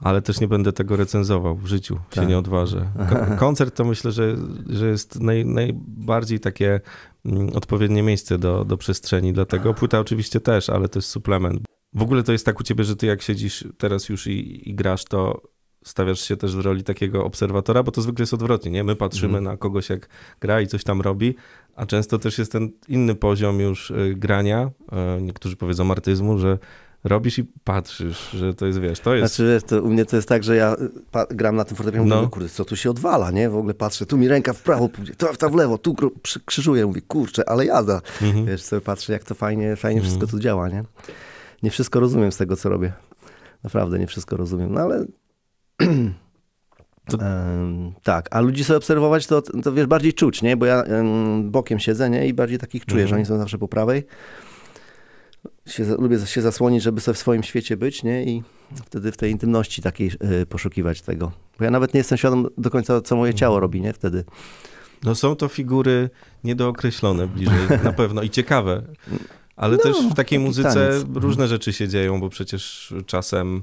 Ale 0.00 0.22
też 0.22 0.40
nie 0.40 0.48
będę 0.48 0.72
tego 0.72 0.96
recenzował 0.96 1.56
w 1.56 1.66
życiu, 1.66 1.94
się 1.94 2.00
Tak. 2.20 2.28
nie 2.28 2.38
odważę. 2.38 2.88
Ko- 3.10 3.36
koncert 3.46 3.76
to 3.76 3.84
myślę, 3.84 4.12
że, 4.12 4.36
że 4.68 4.88
jest 4.88 5.20
naj, 5.20 5.44
najbardziej 5.46 6.40
takie 6.40 6.80
mm, 7.24 7.48
odpowiednie 7.54 8.02
miejsce 8.02 8.38
do, 8.38 8.64
do 8.64 8.76
przestrzeni, 8.76 9.32
dlatego 9.32 9.74
płyta 9.74 10.00
oczywiście 10.00 10.40
też, 10.40 10.70
ale 10.70 10.88
to 10.88 10.98
jest 10.98 11.08
suplement. 11.08 11.60
W 11.94 12.02
ogóle 12.02 12.22
to 12.22 12.32
jest 12.32 12.46
tak 12.46 12.60
u 12.60 12.62
ciebie, 12.62 12.84
że 12.84 12.96
ty 12.96 13.06
jak 13.06 13.22
siedzisz 13.22 13.64
teraz 13.78 14.08
już 14.08 14.26
i, 14.26 14.68
i 14.70 14.74
grasz, 14.74 15.04
to 15.04 15.42
stawiasz 15.84 16.20
się 16.20 16.36
też 16.36 16.56
w 16.56 16.60
roli 16.60 16.84
takiego 16.84 17.24
obserwatora, 17.24 17.82
bo 17.82 17.92
to 17.92 18.02
zwykle 18.02 18.22
jest 18.22 18.34
odwrotnie, 18.34 18.70
nie? 18.70 18.84
My 18.84 18.96
patrzymy 18.96 19.38
Mhm. 19.38 19.44
na 19.44 19.56
kogoś, 19.56 19.88
jak 19.90 20.08
gra 20.40 20.60
i 20.60 20.66
coś 20.66 20.84
tam 20.84 21.00
robi, 21.00 21.34
a 21.76 21.86
często 21.86 22.18
też 22.18 22.38
jest 22.38 22.52
ten 22.52 22.70
inny 22.88 23.14
poziom 23.14 23.60
już 23.60 23.90
y, 23.90 24.14
grania, 24.16 24.70
y, 25.18 25.22
niektórzy 25.22 25.56
powiedzą 25.56 25.90
artyzmu, 25.90 26.38
że 26.38 26.58
robisz 27.04 27.38
i 27.38 27.44
patrzysz, 27.64 28.30
że 28.30 28.54
to 28.54 28.66
jest, 28.66 28.78
wiesz, 28.80 29.00
to 29.00 29.14
jest... 29.14 29.34
Znaczy, 29.34 29.52
wiesz, 29.52 29.62
to 29.62 29.82
u 29.82 29.90
mnie 29.90 30.04
to 30.04 30.16
jest 30.16 30.28
tak, 30.28 30.44
że 30.44 30.56
ja 30.56 30.74
y, 30.74 31.34
gram 31.36 31.56
na 31.56 31.64
tym 31.64 31.76
fortepianie, 31.76 32.06
No. 32.08 32.14
mówię, 32.16 32.26
no. 32.26 32.30
kurde, 32.30 32.48
co 32.48 32.64
tu 32.64 32.76
się 32.76 32.90
odwala, 32.90 33.30
nie? 33.30 33.50
W 33.50 33.56
ogóle 33.56 33.74
patrzę, 33.74 34.06
tu 34.06 34.18
mi 34.18 34.28
ręka 34.28 34.52
w 34.52 34.62
prawo, 34.62 34.88
pójdzie, 34.88 35.14
tu 35.14 35.26
ta 35.38 35.48
w 35.48 35.54
lewo, 35.54 35.78
tu 35.78 35.96
krzyżuję, 36.44 36.86
mówię, 36.86 37.00
kurczę, 37.00 37.48
ale 37.48 37.66
jada. 37.66 38.00
Mhm. 38.22 38.46
Wiesz, 38.46 38.62
sobie 38.62 38.80
patrzę, 38.80 39.12
jak 39.12 39.24
to 39.24 39.34
fajnie, 39.34 39.76
fajnie 39.76 40.00
Mhm. 40.00 40.04
wszystko 40.16 40.36
tu 40.36 40.42
działa, 40.42 40.68
nie? 40.68 40.84
Nie 41.62 41.70
wszystko 41.70 42.00
rozumiem 42.00 42.32
z 42.32 42.36
tego, 42.36 42.56
co 42.56 42.68
robię. 42.68 42.92
Naprawdę 43.64 43.98
nie 43.98 44.06
wszystko 44.06 44.36
rozumiem, 44.36 44.72
no 44.72 44.80
ale... 44.80 45.04
To- 47.08 47.18
tak, 48.02 48.28
a 48.30 48.40
ludzi 48.40 48.64
sobie 48.64 48.76
obserwować, 48.76 49.26
to, 49.26 49.42
to 49.42 49.72
wiesz, 49.72 49.86
bardziej 49.86 50.12
czuć, 50.12 50.42
nie? 50.42 50.56
Bo 50.56 50.66
ja 50.66 50.82
em, 50.82 51.50
bokiem 51.50 51.78
siedzę, 51.78 52.10
nie? 52.10 52.28
I 52.28 52.34
bardziej 52.34 52.58
takich 52.58 52.86
czuję, 52.86 53.02
Mhm. 53.02 53.08
że 53.08 53.16
oni 53.16 53.24
są 53.26 53.38
zawsze 53.38 53.58
po 53.58 53.68
prawej. 53.68 54.06
Się, 55.68 55.84
lubię 55.98 56.26
się 56.26 56.42
zasłonić, 56.42 56.82
żeby 56.82 57.00
sobie 57.00 57.14
w 57.14 57.18
swoim 57.18 57.42
świecie 57.42 57.76
być, 57.76 58.02
nie? 58.02 58.24
I 58.24 58.42
wtedy 58.86 59.12
w 59.12 59.16
tej 59.16 59.30
intymności 59.30 59.82
takiej 59.82 60.10
y, 60.42 60.46
poszukiwać 60.46 61.02
tego. 61.02 61.32
Bo 61.58 61.64
ja 61.64 61.70
nawet 61.70 61.94
nie 61.94 61.98
jestem 61.98 62.18
świadom 62.18 62.46
do 62.58 62.70
końca, 62.70 63.00
co 63.00 63.16
moje 63.16 63.34
ciało 63.34 63.60
robi, 63.60 63.80
nie? 63.80 63.92
Wtedy. 63.92 64.24
No 65.04 65.14
są 65.14 65.36
to 65.36 65.48
figury 65.48 66.10
niedookreślone 66.44 67.26
bliżej, 67.26 67.68
na 67.84 67.92
pewno 67.92 68.22
i 68.22 68.30
ciekawe. 68.30 68.82
Ale 69.56 69.76
No, 69.76 69.82
też 69.82 69.96
w 69.96 70.00
takiej 70.00 70.14
taki 70.16 70.38
muzyce 70.38 70.88
taniec. 71.04 71.04
różne 71.14 71.48
rzeczy 71.48 71.72
się 71.72 71.88
dzieją, 71.88 72.20
bo 72.20 72.28
przecież 72.28 72.94
czasem, 73.06 73.62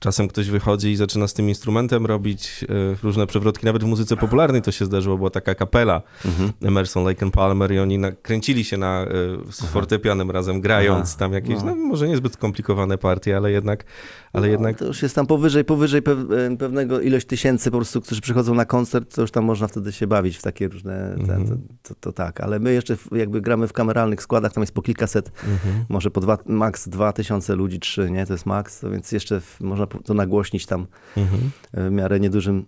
czasem 0.00 0.28
ktoś 0.28 0.50
wychodzi 0.50 0.88
i 0.90 0.96
zaczyna 0.96 1.28
z 1.28 1.34
tym 1.34 1.48
instrumentem 1.48 2.06
robić 2.06 2.64
e, 2.68 2.96
różne 3.02 3.26
przewrotki. 3.26 3.66
Nawet 3.66 3.84
w 3.84 3.86
muzyce 3.86 4.16
popularnej 4.16 4.62
to 4.62 4.72
się 4.72 4.84
zdarzyło, 4.84 5.16
była 5.16 5.30
taka 5.30 5.54
kapela 5.54 6.02
Mhm. 6.24 6.52
Emerson, 6.62 7.04
Lake 7.04 7.24
and 7.26 7.34
Palmer 7.34 7.72
i 7.72 7.78
oni 7.78 7.98
nakręcili 7.98 8.64
się 8.64 8.76
na, 8.76 9.02
e, 9.02 9.06
z 9.52 9.64
fortepianem 9.64 10.30
razem, 10.30 10.60
grając 10.60 11.08
Aha. 11.10 11.18
tam 11.18 11.32
jakieś, 11.32 11.58
No. 11.58 11.64
no 11.64 11.74
może 11.74 12.08
niezbyt 12.08 12.32
skomplikowane 12.34 12.98
partie, 12.98 13.36
ale 13.36 13.50
jednak, 13.52 13.84
ale 14.32 14.46
no, 14.46 14.52
jednak 14.52 14.78
To 14.78 14.84
już 14.84 15.02
jest 15.02 15.14
tam 15.14 15.26
powyżej, 15.26 15.64
powyżej 15.64 16.02
e, 16.50 16.56
pewnego 16.56 17.00
ilość 17.00 17.26
tysięcy 17.26 17.70
po 17.70 17.76
prostu, 17.76 18.00
którzy 18.00 18.20
przychodzą 18.20 18.54
na 18.54 18.64
koncert, 18.64 19.14
to 19.14 19.20
już 19.20 19.30
tam 19.30 19.44
można 19.44 19.68
wtedy 19.68 19.92
się 19.92 20.06
bawić 20.06 20.36
w 20.36 20.42
takie 20.42 20.68
różne, 20.68 21.14
ten, 21.26 21.40
Mhm. 21.40 21.46
to, 21.82 21.88
to, 21.88 22.00
to 22.00 22.12
tak. 22.12 22.40
Ale 22.40 22.58
my 22.58 22.72
jeszcze 22.72 22.96
jakby 23.12 23.40
gramy 23.40 23.68
w 23.68 23.72
kameralnych 23.72 24.22
składach, 24.22 24.52
tam 24.52 24.62
jest 24.62 24.72
po 24.74 24.82
kilkaset, 24.82 25.32
mhm. 25.48 25.84
może 25.88 26.10
po 26.10 26.20
dwa, 26.20 26.38
max 26.46 26.88
dwa 26.88 27.12
tysiące 27.12 27.54
ludzi, 27.54 27.80
trzy, 27.80 28.10
nie? 28.10 28.26
To 28.26 28.32
jest 28.32 28.44
to 28.80 28.90
więc 28.90 29.12
jeszcze 29.12 29.40
w, 29.40 29.60
można 29.60 29.86
to 30.04 30.14
nagłośnić 30.14 30.66
tam 30.66 30.86
Mhm. 31.16 31.50
w 31.74 31.90
miarę 31.90 32.20
niedużym 32.20 32.66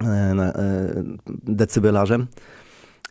e, 0.00 0.04
e, 0.06 1.04
decybelarzem. 1.44 2.26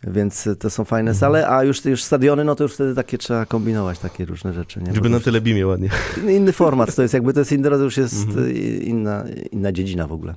Więc 0.08 0.50
to 0.60 0.70
są 0.70 0.86
fajne 0.86 1.12
Mhm. 1.12 1.20
sale, 1.20 1.48
a 1.50 1.64
już, 1.64 1.86
już 1.86 2.04
stadiony, 2.04 2.44
no 2.44 2.56
to 2.56 2.64
już 2.64 2.74
wtedy 2.74 2.96
takie 2.96 3.18
trzeba 3.18 3.46
kombinować, 3.46 4.00
takie 4.00 4.26
różne 4.26 4.54
rzeczy. 4.54 4.80
Nie? 4.82 4.94
Żeby 4.94 5.10
na 5.10 5.16
już 5.16 5.26
telebimie 5.26 5.68
ładnie. 5.68 5.90
Inny 6.30 6.52
format, 6.52 6.96
to 6.96 7.02
jest 7.02 7.14
jakby, 7.14 7.34
to 7.34 7.40
jest 7.40 7.52
inny, 7.52 7.70
już 7.70 7.98
jest 7.98 8.28
Mhm. 8.28 8.46
e, 8.48 8.52
inna, 8.78 9.24
inna 9.52 9.72
dziedzina 9.72 10.08
w 10.08 10.12
ogóle. 10.12 10.36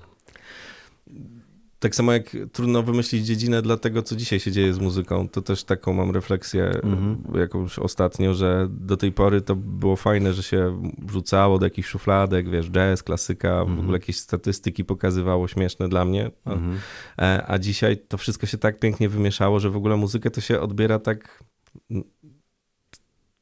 Tak 1.85 1.95
samo 1.95 2.13
jak 2.13 2.37
trudno 2.53 2.83
wymyślić 2.83 3.27
dziedzinę 3.27 3.63
dla 3.63 3.77
tego, 3.77 4.03
co 4.03 4.17
dzisiaj 4.17 4.41
się 4.41 4.53
dzieje 4.53 4.75
z 4.75 4.79
muzyką, 4.79 5.29
to 5.29 5.43
też 5.43 5.65
taką 5.65 5.93
mam 5.93 6.11
refleksję 6.11 6.65
Mhm. 6.65 7.23
jakąś 7.35 7.79
ostatnio, 7.79 8.35
że 8.35 8.69
do 8.71 8.97
tej 8.97 9.13
pory 9.13 9.41
to 9.41 9.57
było 9.57 9.97
fajne, 9.97 10.33
że 10.35 10.43
się 10.43 10.83
wrzucało 10.99 11.59
do 11.59 11.67
jakichś 11.67 11.89
szufladek, 11.89 12.51
wiesz, 12.51 12.71
jazz, 12.71 13.03
klasyka, 13.03 13.59
w 13.65 13.69
Mhm. 13.69 13.81
ogóle 13.81 13.97
jakieś 13.99 14.17
statystyki 14.19 14.85
pokazywało 14.85 15.49
śmieszne 15.49 15.89
dla 15.89 16.05
mnie, 16.05 16.31
a, 16.45 16.53
Mhm. 16.53 16.79
e, 17.19 17.45
a 17.49 17.59
dzisiaj 17.59 17.97
to 18.09 18.19
wszystko 18.19 18.47
się 18.47 18.59
tak 18.59 18.79
pięknie 18.79 19.09
wymieszało, 19.09 19.61
że 19.61 19.71
w 19.71 19.77
ogóle 19.77 19.97
muzykę 19.97 20.31
to 20.31 20.41
się 20.41 20.61
odbiera 20.61 20.99
tak 20.99 21.45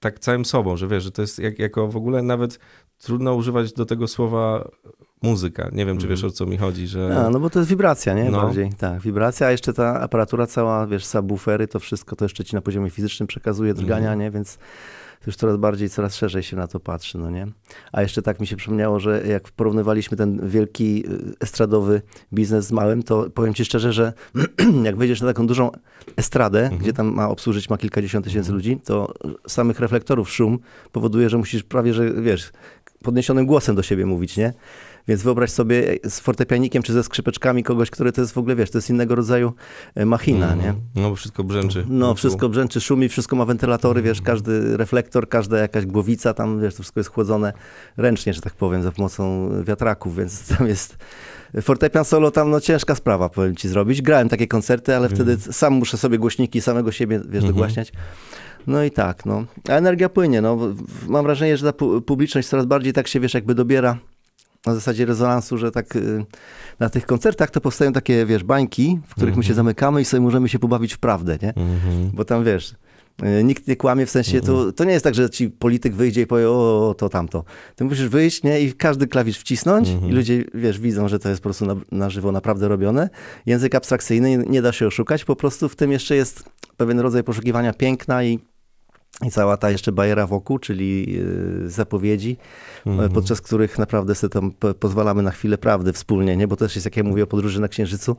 tak 0.00 0.18
całym 0.18 0.44
sobą, 0.44 0.76
że 0.76 0.88
wiesz, 0.88 1.02
że 1.04 1.10
to 1.10 1.22
jest 1.22 1.38
jak, 1.38 1.58
jako 1.58 1.88
w 1.88 1.96
ogóle 1.96 2.22
nawet 2.22 2.58
trudno 2.98 3.34
używać 3.34 3.72
do 3.72 3.86
tego 3.86 4.08
słowa 4.08 4.70
muzyka. 5.22 5.68
Nie 5.72 5.86
wiem, 5.86 5.96
czy 5.98 6.04
Mhm. 6.06 6.10
wiesz 6.10 6.24
o 6.24 6.30
co 6.30 6.46
mi 6.46 6.56
chodzi, 6.56 6.86
że... 6.86 7.24
A, 7.26 7.30
no 7.30 7.40
bo 7.40 7.50
to 7.50 7.58
jest 7.58 7.70
wibracja, 7.70 8.14
nie? 8.14 8.24
No. 8.30 8.42
Bardziej, 8.42 8.70
tak, 8.78 9.00
wibracja, 9.00 9.46
a 9.46 9.50
jeszcze 9.50 9.72
ta 9.72 10.00
aparatura 10.00 10.46
cała, 10.46 10.86
wiesz, 10.86 11.04
subwoofery, 11.04 11.68
to 11.68 11.78
wszystko 11.80 12.16
to 12.16 12.24
jeszcze 12.24 12.44
ci 12.44 12.54
na 12.54 12.60
poziomie 12.62 12.90
fizycznym 12.90 13.26
przekazuje 13.26 13.74
drgania, 13.74 13.96
Mhm. 14.12 14.18
nie? 14.20 14.30
Więc 14.30 14.58
już 15.26 15.36
coraz 15.36 15.56
bardziej, 15.56 15.90
coraz 15.90 16.14
szerzej 16.16 16.42
się 16.42 16.56
na 16.56 16.66
to 16.66 16.80
patrzy, 16.80 17.18
no 17.18 17.30
nie? 17.30 17.46
A 17.92 18.02
jeszcze 18.02 18.22
tak 18.22 18.40
mi 18.40 18.46
się 18.46 18.56
przypomniało, 18.56 19.00
że 19.00 19.22
jak 19.26 19.50
porównywaliśmy 19.50 20.16
ten 20.16 20.48
wielki 20.48 21.04
y, 21.06 21.34
estradowy 21.40 22.02
biznes 22.32 22.66
z 22.66 22.72
małym, 22.72 23.02
to 23.02 23.30
powiem 23.34 23.54
ci 23.54 23.64
szczerze, 23.64 23.92
że 23.92 24.12
jak 24.84 24.96
wejdziesz 24.96 25.20
na 25.20 25.26
taką 25.26 25.46
dużą 25.46 25.70
estradę, 26.16 26.60
Mhm. 26.62 26.80
gdzie 26.82 26.92
tam 26.92 27.14
ma 27.14 27.28
obsłużyć 27.28 27.70
ma 27.70 27.78
kilkadziesiąt 27.78 28.24
tysięcy 28.24 28.52
ludzi, 28.52 28.78
to 28.84 29.14
samych 29.48 29.80
reflektorów 29.80 30.30
szum 30.30 30.58
powoduje, 30.92 31.28
że 31.30 31.38
musisz 31.38 31.62
prawie, 31.62 31.94
że 31.94 32.10
wiesz, 32.22 32.52
podniesionym 33.02 33.46
głosem 33.46 33.76
do 33.76 33.82
siebie 33.82 34.06
mówić, 34.06 34.36
nie? 34.36 34.52
Więc 35.08 35.22
wyobraź 35.22 35.50
sobie 35.50 35.98
z 36.08 36.20
fortepianikiem 36.20 36.82
czy 36.82 36.92
ze 36.92 37.02
skrzypeczkami 37.02 37.62
kogoś, 37.62 37.90
który 37.90 38.12
to 38.12 38.20
jest 38.20 38.32
w 38.32 38.38
ogóle, 38.38 38.56
wiesz, 38.56 38.70
to 38.70 38.78
jest 38.78 38.90
innego 38.90 39.14
rodzaju 39.14 39.52
e, 39.94 40.06
machina, 40.06 40.54
nie? 40.54 40.74
No 40.94 41.10
bo 41.10 41.16
wszystko 41.16 41.44
brzęczy. 41.44 41.86
No, 41.88 42.14
wszystko 42.14 42.48
brzęczy, 42.48 42.80
szumi, 42.80 43.08
wszystko 43.08 43.36
ma 43.36 43.44
wentylatory, 43.44 44.02
wiesz, 44.02 44.18
Mhm. 44.18 44.26
każdy 44.36 44.76
reflektor, 44.76 45.28
każda 45.28 45.58
jakaś 45.58 45.86
głowica, 45.86 46.34
tam, 46.34 46.60
wiesz, 46.60 46.74
to 46.74 46.82
wszystko 46.82 47.00
jest 47.00 47.10
chłodzone 47.10 47.52
ręcznie, 47.96 48.34
że 48.34 48.40
tak 48.40 48.54
powiem, 48.54 48.82
za 48.82 48.92
pomocą 48.92 49.50
wiatraków, 49.64 50.16
więc 50.16 50.46
tam 50.58 50.66
jest... 50.68 50.96
Fortepian 51.62 52.04
solo 52.04 52.30
tam, 52.30 52.50
no 52.50 52.60
ciężka 52.60 52.94
sprawa, 52.94 53.28
powiem 53.28 53.56
ci 53.56 53.68
zrobić. 53.68 54.02
Grałem 54.02 54.28
takie 54.28 54.46
koncerty, 54.46 54.96
ale 54.96 55.08
wtedy 55.08 55.36
sam 55.38 55.72
muszę 55.72 55.96
sobie 55.98 56.18
głośniki 56.18 56.60
samego 56.60 56.92
siebie, 56.92 57.18
wiesz, 57.18 57.26
Mhm. 57.34 57.52
dogłaśniać. 57.52 57.92
No 58.66 58.84
i 58.84 58.90
tak, 58.90 59.26
no. 59.26 59.44
A 59.68 59.72
energia 59.72 60.08
płynie, 60.08 60.40
no. 60.40 60.58
Mam 61.08 61.24
wrażenie, 61.24 61.56
że 61.56 61.72
ta 61.72 61.78
pu- 61.78 62.00
publiczność 62.02 62.48
coraz 62.48 62.66
bardziej 62.66 62.92
tak 62.92 63.08
się, 63.08 63.20
wiesz, 63.20 63.34
jakby 63.34 63.54
dobiera 63.54 63.98
na 64.66 64.74
zasadzie 64.74 65.06
rezonansu, 65.06 65.58
że 65.58 65.70
tak 65.70 65.96
y, 65.96 66.24
na 66.80 66.90
tych 66.90 67.06
koncertach 67.06 67.50
to 67.50 67.60
powstają 67.60 67.92
takie, 67.92 68.26
wiesz, 68.26 68.44
bańki, 68.44 69.00
w 69.06 69.14
których 69.14 69.36
my 69.36 69.42
się 69.42 69.54
zamykamy 69.54 70.00
i 70.00 70.04
sobie 70.04 70.20
możemy 70.20 70.48
się 70.48 70.58
pobawić 70.58 70.94
w 70.94 70.98
prawdę, 70.98 71.38
nie? 71.42 71.48
Mhm. 71.48 72.10
Bo 72.12 72.24
tam 72.24 72.44
wiesz, 72.44 72.74
y, 73.40 73.44
nikt 73.44 73.68
nie 73.68 73.76
kłamie, 73.76 74.06
w 74.06 74.10
sensie 74.10 74.40
to, 74.40 74.72
to 74.72 74.84
nie 74.84 74.92
jest 74.92 75.04
tak, 75.04 75.14
że 75.14 75.30
ci 75.30 75.50
polityk 75.50 75.94
wyjdzie 75.94 76.22
i 76.22 76.26
powie, 76.26 76.50
o, 76.50 76.88
o 76.88 76.94
to 76.94 77.08
tamto. 77.08 77.44
Ty 77.76 77.84
musisz 77.84 78.08
wyjść, 78.08 78.42
nie, 78.42 78.60
i 78.60 78.72
każdy 78.72 79.06
klawisz 79.06 79.38
wcisnąć 79.38 79.88
i 80.08 80.12
ludzie, 80.12 80.44
wiesz, 80.54 80.80
widzą, 80.80 81.08
że 81.08 81.18
to 81.18 81.28
jest 81.28 81.40
po 81.40 81.44
prostu 81.44 81.66
na, 81.66 81.76
na 81.92 82.10
żywo 82.10 82.32
naprawdę 82.32 82.68
robione. 82.68 83.10
Język 83.46 83.74
abstrakcyjny, 83.74 84.30
nie, 84.30 84.36
nie 84.36 84.62
da 84.62 84.72
się 84.72 84.86
oszukać, 84.86 85.24
po 85.24 85.36
prostu 85.36 85.68
w 85.68 85.76
tym 85.76 85.92
jeszcze 85.92 86.16
jest 86.16 86.44
pewien 86.76 87.00
rodzaj 87.00 87.24
poszukiwania 87.24 87.72
piękna 87.72 88.24
i 88.24 88.38
i 89.26 89.30
cała 89.30 89.56
ta 89.56 89.70
jeszcze 89.70 89.92
bajera 89.92 90.26
wokół, 90.26 90.58
czyli 90.58 91.06
y, 91.66 91.70
zapowiedzi, 91.70 92.36
Mhm. 92.86 93.10
y, 93.10 93.14
podczas 93.14 93.40
których 93.40 93.78
naprawdę 93.78 94.14
sobie 94.14 94.30
tam 94.30 94.50
po, 94.50 94.74
pozwalamy 94.74 95.22
na 95.22 95.30
chwilę 95.30 95.58
prawdy 95.58 95.92
wspólnie, 95.92 96.36
nie? 96.36 96.48
bo 96.48 96.56
też 96.56 96.74
jest, 96.74 96.84
jak 96.84 96.96
ja 96.96 97.02
mówię 97.04 97.22
o 97.22 97.26
podróży 97.26 97.60
na 97.60 97.68
Księżycu, 97.68 98.16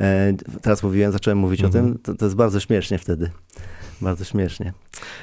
e, 0.00 0.34
teraz 0.62 0.82
mówiłem, 0.82 1.12
zacząłem 1.12 1.38
mówić 1.38 1.62
o 1.64 1.68
tym, 1.68 1.98
to, 2.02 2.14
to 2.14 2.24
jest 2.24 2.36
bardzo 2.36 2.60
śmiesznie 2.60 2.98
wtedy. 2.98 3.30
Bardzo 4.00 4.24
śmiesznie. 4.24 4.72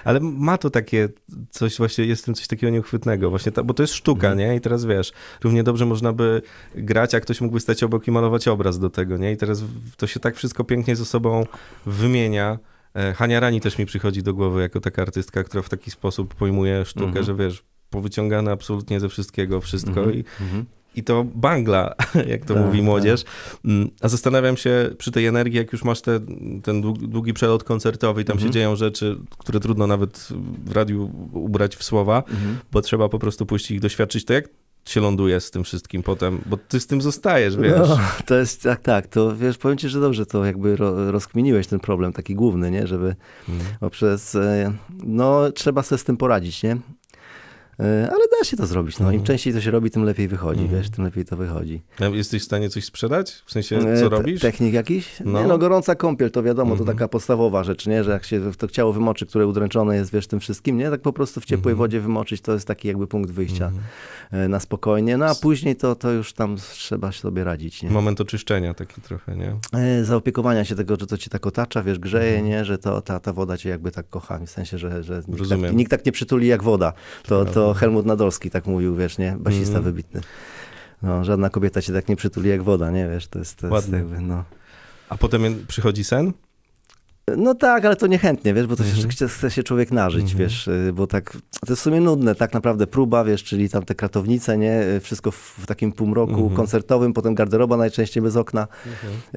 Ale 0.03 0.19
ma 0.19 0.57
to 0.57 0.69
takie 0.69 1.09
coś, 1.49 1.77
właśnie 1.77 2.05
jest 2.05 2.21
w 2.21 2.25
tym 2.25 2.33
coś 2.33 2.47
takiego 2.47 2.71
nieuchwytnego, 2.73 3.29
właśnie 3.29 3.51
ta, 3.51 3.63
bo 3.63 3.73
to 3.73 3.83
jest 3.83 3.93
sztuka, 3.93 4.27
Mhm. 4.31 4.37
nie? 4.37 4.55
I 4.55 4.61
teraz 4.61 4.85
wiesz, 4.85 5.11
równie 5.43 5.63
dobrze 5.63 5.85
można 5.85 6.13
by 6.13 6.41
grać, 6.75 7.15
a 7.15 7.19
ktoś 7.19 7.41
mógłby 7.41 7.59
stać 7.59 7.83
obok 7.83 8.07
i 8.07 8.11
malować 8.11 8.47
obraz 8.47 8.79
do 8.79 8.89
tego, 8.89 9.17
nie? 9.17 9.31
I 9.31 9.37
teraz 9.37 9.63
to 9.97 10.07
się 10.07 10.19
tak 10.19 10.35
wszystko 10.35 10.63
pięknie 10.63 10.95
ze 10.95 11.05
sobą 11.05 11.45
wymienia. 11.85 12.59
E, 12.95 13.13
Hania 13.13 13.39
Rani 13.39 13.61
też 13.61 13.77
mi 13.77 13.85
przychodzi 13.85 14.23
do 14.23 14.33
głowy 14.33 14.61
jako 14.61 14.79
taka 14.79 15.01
artystka, 15.01 15.43
która 15.43 15.63
w 15.63 15.69
taki 15.69 15.91
sposób 15.91 16.35
pojmuje 16.35 16.85
sztukę, 16.85 17.05
Mhm. 17.07 17.25
że 17.25 17.35
wiesz, 17.35 17.63
powyciągane 17.89 18.51
absolutnie 18.51 18.99
ze 18.99 19.09
wszystkiego 19.09 19.61
wszystko 19.61 19.99
Mhm. 19.99 20.13
i, 20.13 20.23
Mhm. 20.41 20.65
i 20.95 21.03
to 21.03 21.25
bangla, 21.35 21.95
jak 22.33 22.45
to 22.45 22.53
Tak, 22.53 22.63
mówi 22.65 22.77
tak. 22.77 22.85
młodzież. 22.85 23.23
Mm, 23.65 23.89
A 24.01 24.07
zastanawiam 24.07 24.57
się 24.57 24.89
przy 24.97 25.11
tej 25.11 25.25
energii, 25.25 25.57
jak 25.57 25.71
już 25.73 25.83
masz 25.83 26.01
te, 26.01 26.19
ten 26.63 26.81
długi, 26.99 27.33
przelot 27.33 27.63
koncertowy 27.63 28.21
i 28.21 28.25
tam 28.25 28.33
Mhm. 28.33 28.47
się 28.49 28.53
dzieją 28.53 28.75
rzeczy, 28.75 29.17
które 29.37 29.59
trudno 29.59 29.87
nawet 29.87 30.27
w 30.65 30.71
radiu 30.71 31.11
ubrać 31.33 31.75
w 31.75 31.83
słowa, 31.83 32.23
Mhm. 32.29 32.57
bo 32.71 32.81
trzeba 32.81 33.09
po 33.09 33.19
prostu 33.19 33.45
puścić 33.45 33.71
ich 33.71 33.79
doświadczyć. 33.79 34.25
To 34.25 34.33
jak 34.33 34.49
się 34.85 35.01
ląduje 35.01 35.39
z 35.41 35.51
tym 35.51 35.63
wszystkim 35.63 36.03
potem? 36.03 36.41
Bo 36.45 36.57
ty 36.57 36.79
z 36.79 36.87
tym 36.87 37.01
zostajesz, 37.01 37.57
wiesz. 37.57 37.89
No, 37.89 37.97
to 38.25 38.35
jest 38.35 38.63
tak, 38.63 38.81
tak, 38.81 39.07
to 39.07 39.35
wiesz, 39.35 39.57
powiem 39.57 39.77
ci, 39.77 39.89
że 39.89 39.99
dobrze 39.99 40.25
to 40.25 40.45
jakby 40.45 40.75
ro, 40.75 41.11
rozkminiłeś 41.11 41.67
ten 41.67 41.79
problem 41.79 42.13
taki 42.13 42.35
główny, 42.35 42.71
nie, 42.71 42.87
żeby 42.87 43.15
Mhm. 43.49 43.69
poprzez, 43.79 44.35
e, 44.35 44.73
no 45.03 45.51
trzeba 45.51 45.83
sobie 45.83 45.99
z 45.99 46.03
tym 46.03 46.17
poradzić, 46.17 46.63
nie? 46.63 46.77
E, 47.79 48.09
Ale 48.11 48.25
da 48.39 48.45
się 48.45 48.57
to 48.57 48.65
zrobić, 48.67 48.99
no. 48.99 49.05
Im 49.05 49.09
Mhm. 49.09 49.23
częściej 49.25 49.53
to 49.53 49.61
się 49.61 49.71
robi, 49.71 49.91
tym 49.91 50.03
lepiej 50.03 50.27
wychodzi, 50.27 50.61
Mhm. 50.61 50.81
wiesz, 50.81 50.89
tym 50.89 51.03
lepiej 51.05 51.25
to 51.25 51.37
wychodzi. 51.37 51.81
A 51.99 52.05
Jesteś 52.05 52.41
w 52.41 52.45
stanie 52.45 52.69
coś 52.69 52.85
sprzedać? 52.85 53.43
W 53.45 53.51
sensie, 53.51 53.77
E, 53.77 53.99
co 53.99 54.09
te- 54.09 54.15
robisz? 54.17 54.41
Technik 54.41 54.73
jakiś? 54.73 55.07
No. 55.25 55.41
Nie, 55.41 55.47
no 55.47 55.57
gorąca 55.57 55.95
kąpiel, 55.95 56.31
to 56.31 56.43
wiadomo, 56.43 56.71
Mhm. 56.71 56.87
to 56.87 56.93
taka 56.93 57.07
podstawowa 57.07 57.63
rzecz, 57.63 57.87
nie? 57.87 58.03
Że 58.03 58.11
jak 58.11 58.25
się 58.25 58.41
to 58.57 58.67
ciało 58.67 58.93
wymoczy, 58.93 59.25
które 59.25 59.47
udręczone 59.47 59.95
jest, 59.95 60.11
wiesz, 60.11 60.27
tym 60.27 60.39
wszystkim, 60.39 60.77
nie? 60.77 60.89
Tak 60.89 61.01
po 61.01 61.13
prostu 61.13 61.41
w 61.41 61.45
ciepłej 61.45 61.71
Mhm. 61.71 61.77
wodzie 61.77 61.99
wymoczyć, 62.01 62.41
to 62.41 62.53
jest 62.53 62.67
taki 62.67 62.87
jakby 62.87 63.07
punkt 63.07 63.31
wyjścia 63.31 63.65
Mhm. 63.65 63.83
e, 64.31 64.47
na 64.47 64.59
spokojnie. 64.59 65.17
No 65.17 65.25
a 65.25 65.35
później 65.35 65.75
to, 65.75 65.95
to 65.95 66.11
już 66.11 66.33
tam 66.33 66.55
trzeba 66.57 67.11
sobie 67.11 67.43
radzić, 67.43 67.83
nie? 67.83 67.89
Moment 67.89 68.21
oczyszczenia 68.21 68.73
taki 68.73 69.01
trochę, 69.01 69.35
nie? 69.35 69.55
Zaopiekowania 70.03 70.65
się 70.65 70.75
tego, 70.75 70.95
że 70.99 71.07
to 71.07 71.17
ci 71.17 71.29
tak 71.29 71.47
otacza, 71.47 71.83
wiesz, 71.83 71.99
grzeje, 71.99 72.29
Mhm. 72.37 72.47
nie? 72.47 72.65
Że 72.65 72.77
to, 72.77 73.01
ta, 73.01 73.19
ta 73.19 73.33
woda 73.33 73.57
cię 73.57 73.69
jakby 73.69 73.91
tak 73.91 74.09
kocha, 74.09 74.39
w 74.45 74.49
sensie, 74.49 74.77
że, 74.77 75.03
że 75.03 75.21
nikt, 75.27 75.49
tak, 75.49 75.73
nikt 75.73 75.91
tak 75.91 76.05
nie 76.05 76.11
przytuli 76.11 76.47
jak 76.47 76.63
woda. 76.63 76.93
To, 77.23 77.45
to 77.45 77.62
Helmut 77.73 78.05
Nadolski 78.05 78.49
tak 78.49 78.65
mówił, 78.67 78.95
wiesz, 78.95 79.17
nie? 79.17 79.35
Basista 79.39 79.77
Mhm. 79.77 79.83
wybitny. 79.83 80.21
No, 81.01 81.23
żadna 81.23 81.49
kobieta 81.49 81.81
cię 81.81 81.93
tak 81.93 82.09
nie 82.09 82.15
przytuli 82.15 82.49
jak 82.49 82.63
woda, 82.63 82.91
nie? 82.91 83.09
Wiesz, 83.09 83.27
to 83.27 83.39
jest, 83.39 83.57
to 83.57 83.75
jest 83.75 83.91
jakby, 83.91 84.21
no... 84.21 84.43
A 85.09 85.17
potem 85.17 85.65
przychodzi 85.67 86.03
sen? 86.03 86.33
No 87.37 87.55
tak, 87.55 87.85
ale 87.85 87.95
to 87.95 88.07
niechętnie, 88.07 88.53
wiesz, 88.53 88.67
bo 88.67 88.75
to 88.75 88.83
się, 88.83 88.89
Mhm. 89.05 89.29
chce, 89.29 89.51
się 89.51 89.63
człowiek 89.63 89.91
nażyć, 89.91 90.21
Mhm. 90.21 90.39
wiesz, 90.39 90.67
y, 90.67 90.91
bo 90.95 91.07
tak, 91.07 91.31
to 91.31 91.69
jest 91.69 91.81
w 91.81 91.83
sumie 91.83 92.01
nudne, 92.01 92.35
tak 92.35 92.53
naprawdę 92.53 92.87
próba, 92.87 93.23
wiesz, 93.23 93.43
czyli 93.43 93.69
tam 93.69 93.83
te 93.85 93.95
kratownice, 93.95 94.57
nie, 94.57 94.81
Y, 94.83 94.99
wszystko 94.99 95.31
w, 95.31 95.35
w 95.59 95.65
takim 95.65 95.91
półmroku 95.91 96.31
Mhm. 96.33 96.49
koncertowym, 96.55 97.13
potem 97.13 97.35
garderoba 97.35 97.77
najczęściej 97.77 98.23
bez 98.23 98.35
okna, 98.37 98.67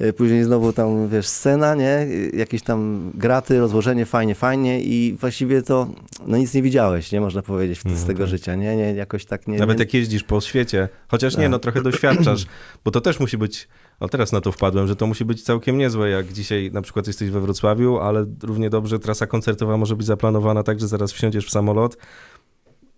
Y, 0.03 0.13
później 0.13 0.43
znowu 0.43 0.73
tam, 0.73 1.09
wiesz, 1.09 1.27
scena, 1.27 1.75
nie, 1.75 2.07
jakieś 2.33 2.61
tam 2.63 3.11
graty, 3.15 3.59
rozłożenie, 3.59 4.05
fajnie, 4.05 4.35
fajnie 4.35 4.81
i 4.81 5.17
właściwie 5.19 5.61
to, 5.61 5.87
no 6.27 6.37
nic 6.37 6.53
nie 6.53 6.61
widziałeś, 6.61 7.11
nie, 7.11 7.21
można 7.21 7.41
powiedzieć, 7.41 7.79
z 7.81 7.85
Mhm, 7.85 8.07
tego 8.07 8.19
tak. 8.19 8.29
życia, 8.29 8.55
nie, 8.55 8.75
nie, 8.75 8.93
jakoś 8.93 9.25
tak 9.25 9.47
nie... 9.47 9.57
Nawet 9.59 9.77
nie... 9.77 9.81
jak 9.83 9.93
jeździsz 9.93 10.23
po 10.23 10.41
świecie, 10.41 10.89
chociaż 11.07 11.37
nie, 11.37 11.43
Tak. 11.43 11.51
no 11.51 11.59
trochę 11.59 11.81
doświadczasz, 11.81 12.45
bo 12.85 12.91
to 12.91 13.01
też 13.01 13.19
musi 13.19 13.37
być, 13.37 13.67
o 13.99 14.09
teraz 14.09 14.31
na 14.31 14.41
to 14.41 14.51
wpadłem, 14.51 14.87
że 14.87 14.95
to 14.95 15.07
musi 15.07 15.25
być 15.25 15.43
całkiem 15.43 15.77
niezłe, 15.77 16.09
jak 16.09 16.33
dzisiaj 16.33 16.69
na 16.73 16.81
przykład 16.81 17.07
jesteś 17.07 17.29
we 17.29 17.41
Wrocławiu, 17.41 17.97
ale 17.97 18.25
równie 18.43 18.69
dobrze 18.69 18.99
trasa 18.99 19.27
koncertowa 19.27 19.77
może 19.77 19.95
być 19.95 20.07
zaplanowana 20.07 20.63
tak, 20.63 20.79
że 20.79 20.87
zaraz 20.87 21.11
wsiądziesz 21.11 21.45
w 21.45 21.51
samolot 21.51 21.97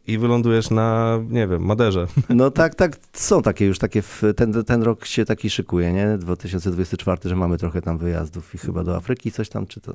i 0.10 0.18
wylądujesz 0.18 0.70
na, 0.70 1.20
nie 1.30 1.48
wiem, 1.48 1.66
Maderze. 1.66 2.08
No 2.30 2.52
tak, 2.52 2.76
tak, 2.76 2.98
są 3.14 3.42
takie 3.42 3.66
już, 3.66 3.80
takie, 3.80 4.02
w, 4.02 4.24
ten, 4.36 4.64
ten 4.64 4.84
rok 4.84 5.06
się 5.06 5.26
taki 5.26 5.50
szykuje, 5.50 5.94
nie, 5.94 6.18
2024, 6.18 7.20
że 7.26 7.36
mamy 7.36 7.58
trochę 7.58 7.82
tam 7.82 7.98
wyjazdów 7.98 8.56
i 8.56 8.58
chyba 8.58 8.84
do 8.84 8.96
Afryki 8.96 9.32
coś 9.32 9.50
tam, 9.50 9.68
czy 9.68 9.82
to, 9.82 9.94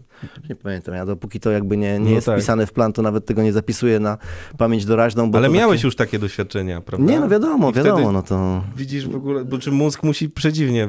nie 0.48 0.56
pamiętam, 0.56 0.94
ja 0.94 1.06
dopóki 1.06 1.40
to 1.40 1.50
jakby 1.50 1.76
nie, 1.76 1.92
nie 1.98 2.04
No 2.04 2.10
jest 2.10 2.26
tak. 2.26 2.36
wpisane 2.36 2.66
w 2.66 2.72
plan, 2.72 2.92
to 2.92 3.02
nawet 3.02 3.26
tego 3.26 3.42
nie 3.42 3.52
zapisuję 3.52 4.00
na 4.00 4.18
pamięć 4.58 4.84
doraźną, 4.84 5.30
bo 5.30 5.38
Ale 5.38 5.48
miałeś 5.48 5.78
takie... 5.78 5.86
już 5.86 5.96
takie 5.96 6.18
doświadczenia, 6.18 6.80
prawda? 6.80 7.12
Nie, 7.12 7.20
no 7.20 7.28
wiadomo, 7.28 7.70
I 7.70 7.72
wiadomo, 7.72 8.12
no 8.12 8.22
to... 8.22 8.62
Widzisz 8.76 9.08
w 9.08 9.16
ogóle, 9.16 9.44
bo 9.44 9.58
czy 9.58 9.70
mózg 9.72 10.02
musi 10.02 10.30
przedziwnie 10.30 10.88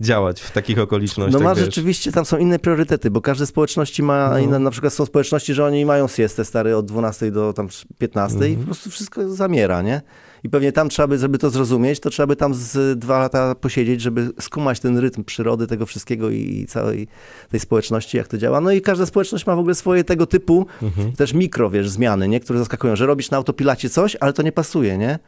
działać 0.00 0.40
w 0.40 0.50
takich 0.50 0.78
okolicznościach, 0.78 1.40
No 1.40 1.48
ma 1.48 1.54
rzeczywiście, 1.54 2.12
tam 2.12 2.24
są 2.24 2.36
inne 2.38 2.58
priorytety, 2.58 3.10
bo 3.10 3.20
każde 3.20 3.46
społeczności 3.46 4.02
ma, 4.02 4.30
No. 4.30 4.38
inne, 4.38 4.58
na 4.58 4.70
przykład 4.70 4.92
są 4.92 5.06
społeczności, 5.06 5.54
że 5.54 5.64
oni 5.64 5.84
mają 5.84 6.08
siestę 6.08 6.44
stary 6.44 6.76
od 6.76 6.86
12 6.86 7.30
do 7.30 7.52
tam 7.52 7.68
15 7.98 8.38
i 8.38 8.40
Mhm. 8.48 8.57
Po 8.58 8.64
prostu 8.64 8.90
wszystko 8.90 9.28
zamiera, 9.34 9.82
nie? 9.82 10.00
I 10.44 10.48
pewnie 10.48 10.72
tam 10.72 10.88
trzeba 10.88 11.06
by, 11.08 11.18
żeby 11.18 11.38
to 11.38 11.50
zrozumieć, 11.50 12.00
to 12.00 12.10
trzeba 12.10 12.26
by 12.26 12.36
tam 12.36 12.54
z 12.54 12.98
dwa 12.98 13.18
lata 13.18 13.54
posiedzieć, 13.54 14.00
żeby 14.00 14.30
skumać 14.40 14.80
ten 14.80 14.98
rytm 14.98 15.24
przyrody 15.24 15.66
tego 15.66 15.86
wszystkiego 15.86 16.30
i 16.30 16.66
całej 16.68 17.08
tej 17.50 17.60
społeczności, 17.60 18.16
jak 18.16 18.28
to 18.28 18.38
działa. 18.38 18.60
No 18.60 18.70
i 18.72 18.80
każda 18.80 19.06
społeczność 19.06 19.46
ma 19.46 19.56
w 19.56 19.58
ogóle 19.58 19.74
swoje 19.74 20.04
tego 20.04 20.26
typu, 20.26 20.66
Mhm. 20.82 21.12
też 21.12 21.32
mikro, 21.34 21.70
wiesz, 21.70 21.88
zmiany, 21.90 22.28
nie? 22.28 22.40
Które 22.40 22.58
zaskakują, 22.58 22.96
że 22.96 23.06
robisz 23.06 23.30
na 23.30 23.36
autopilacie 23.36 23.90
coś, 23.90 24.16
ale 24.20 24.32
to 24.32 24.42
nie 24.42 24.52
pasuje, 24.52 24.98
nie? 24.98 25.18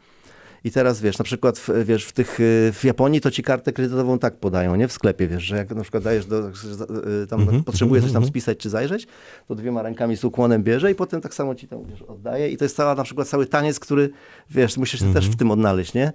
I 0.63 0.71
teraz 0.71 1.01
wiesz, 1.01 1.17
na 1.17 1.25
przykład 1.25 1.59
w, 1.59 1.69
wiesz, 1.85 2.05
w 2.05 2.11
tych 2.11 2.39
y, 2.39 2.71
w 2.73 2.83
Japonii 2.83 3.21
to 3.21 3.31
ci 3.31 3.43
kartę 3.43 3.73
kredytową 3.73 4.19
tak 4.19 4.35
podają, 4.35 4.75
nie? 4.75 4.87
W 4.87 4.91
sklepie, 4.91 5.27
wiesz, 5.27 5.43
że 5.43 5.57
jak 5.57 5.75
na 5.75 5.81
przykład 5.81 6.03
dajesz 6.03 6.25
do, 6.25 6.49
y, 6.49 7.27
tam 7.27 7.41
Mhm, 7.41 7.63
potrzebujesz 7.63 8.03
coś 8.03 8.13
tam 8.13 8.23
mhm. 8.23 8.31
spisać 8.31 8.57
czy 8.57 8.69
zajrzeć, 8.69 9.07
to 9.47 9.55
dwiema 9.55 9.81
rękami 9.81 10.17
z 10.17 10.23
ukłonem 10.23 10.63
bierze 10.63 10.91
i 10.91 10.95
potem 10.95 11.21
tak 11.21 11.33
samo 11.33 11.55
ci 11.55 11.67
tam 11.67 11.85
wiesz, 11.85 12.01
oddaje 12.01 12.49
i 12.49 12.57
to 12.57 12.65
jest 12.65 12.75
cała 12.75 12.95
na 12.95 13.03
przykład 13.03 13.27
cały 13.27 13.45
taniec, 13.45 13.79
który 13.79 14.09
wiesz, 14.49 14.77
musisz 14.77 14.99
się 14.99 15.05
Mhm. 15.05 15.23
też 15.23 15.33
w 15.33 15.37
tym 15.37 15.51
odnaleźć, 15.51 15.93
nie? 15.93 16.13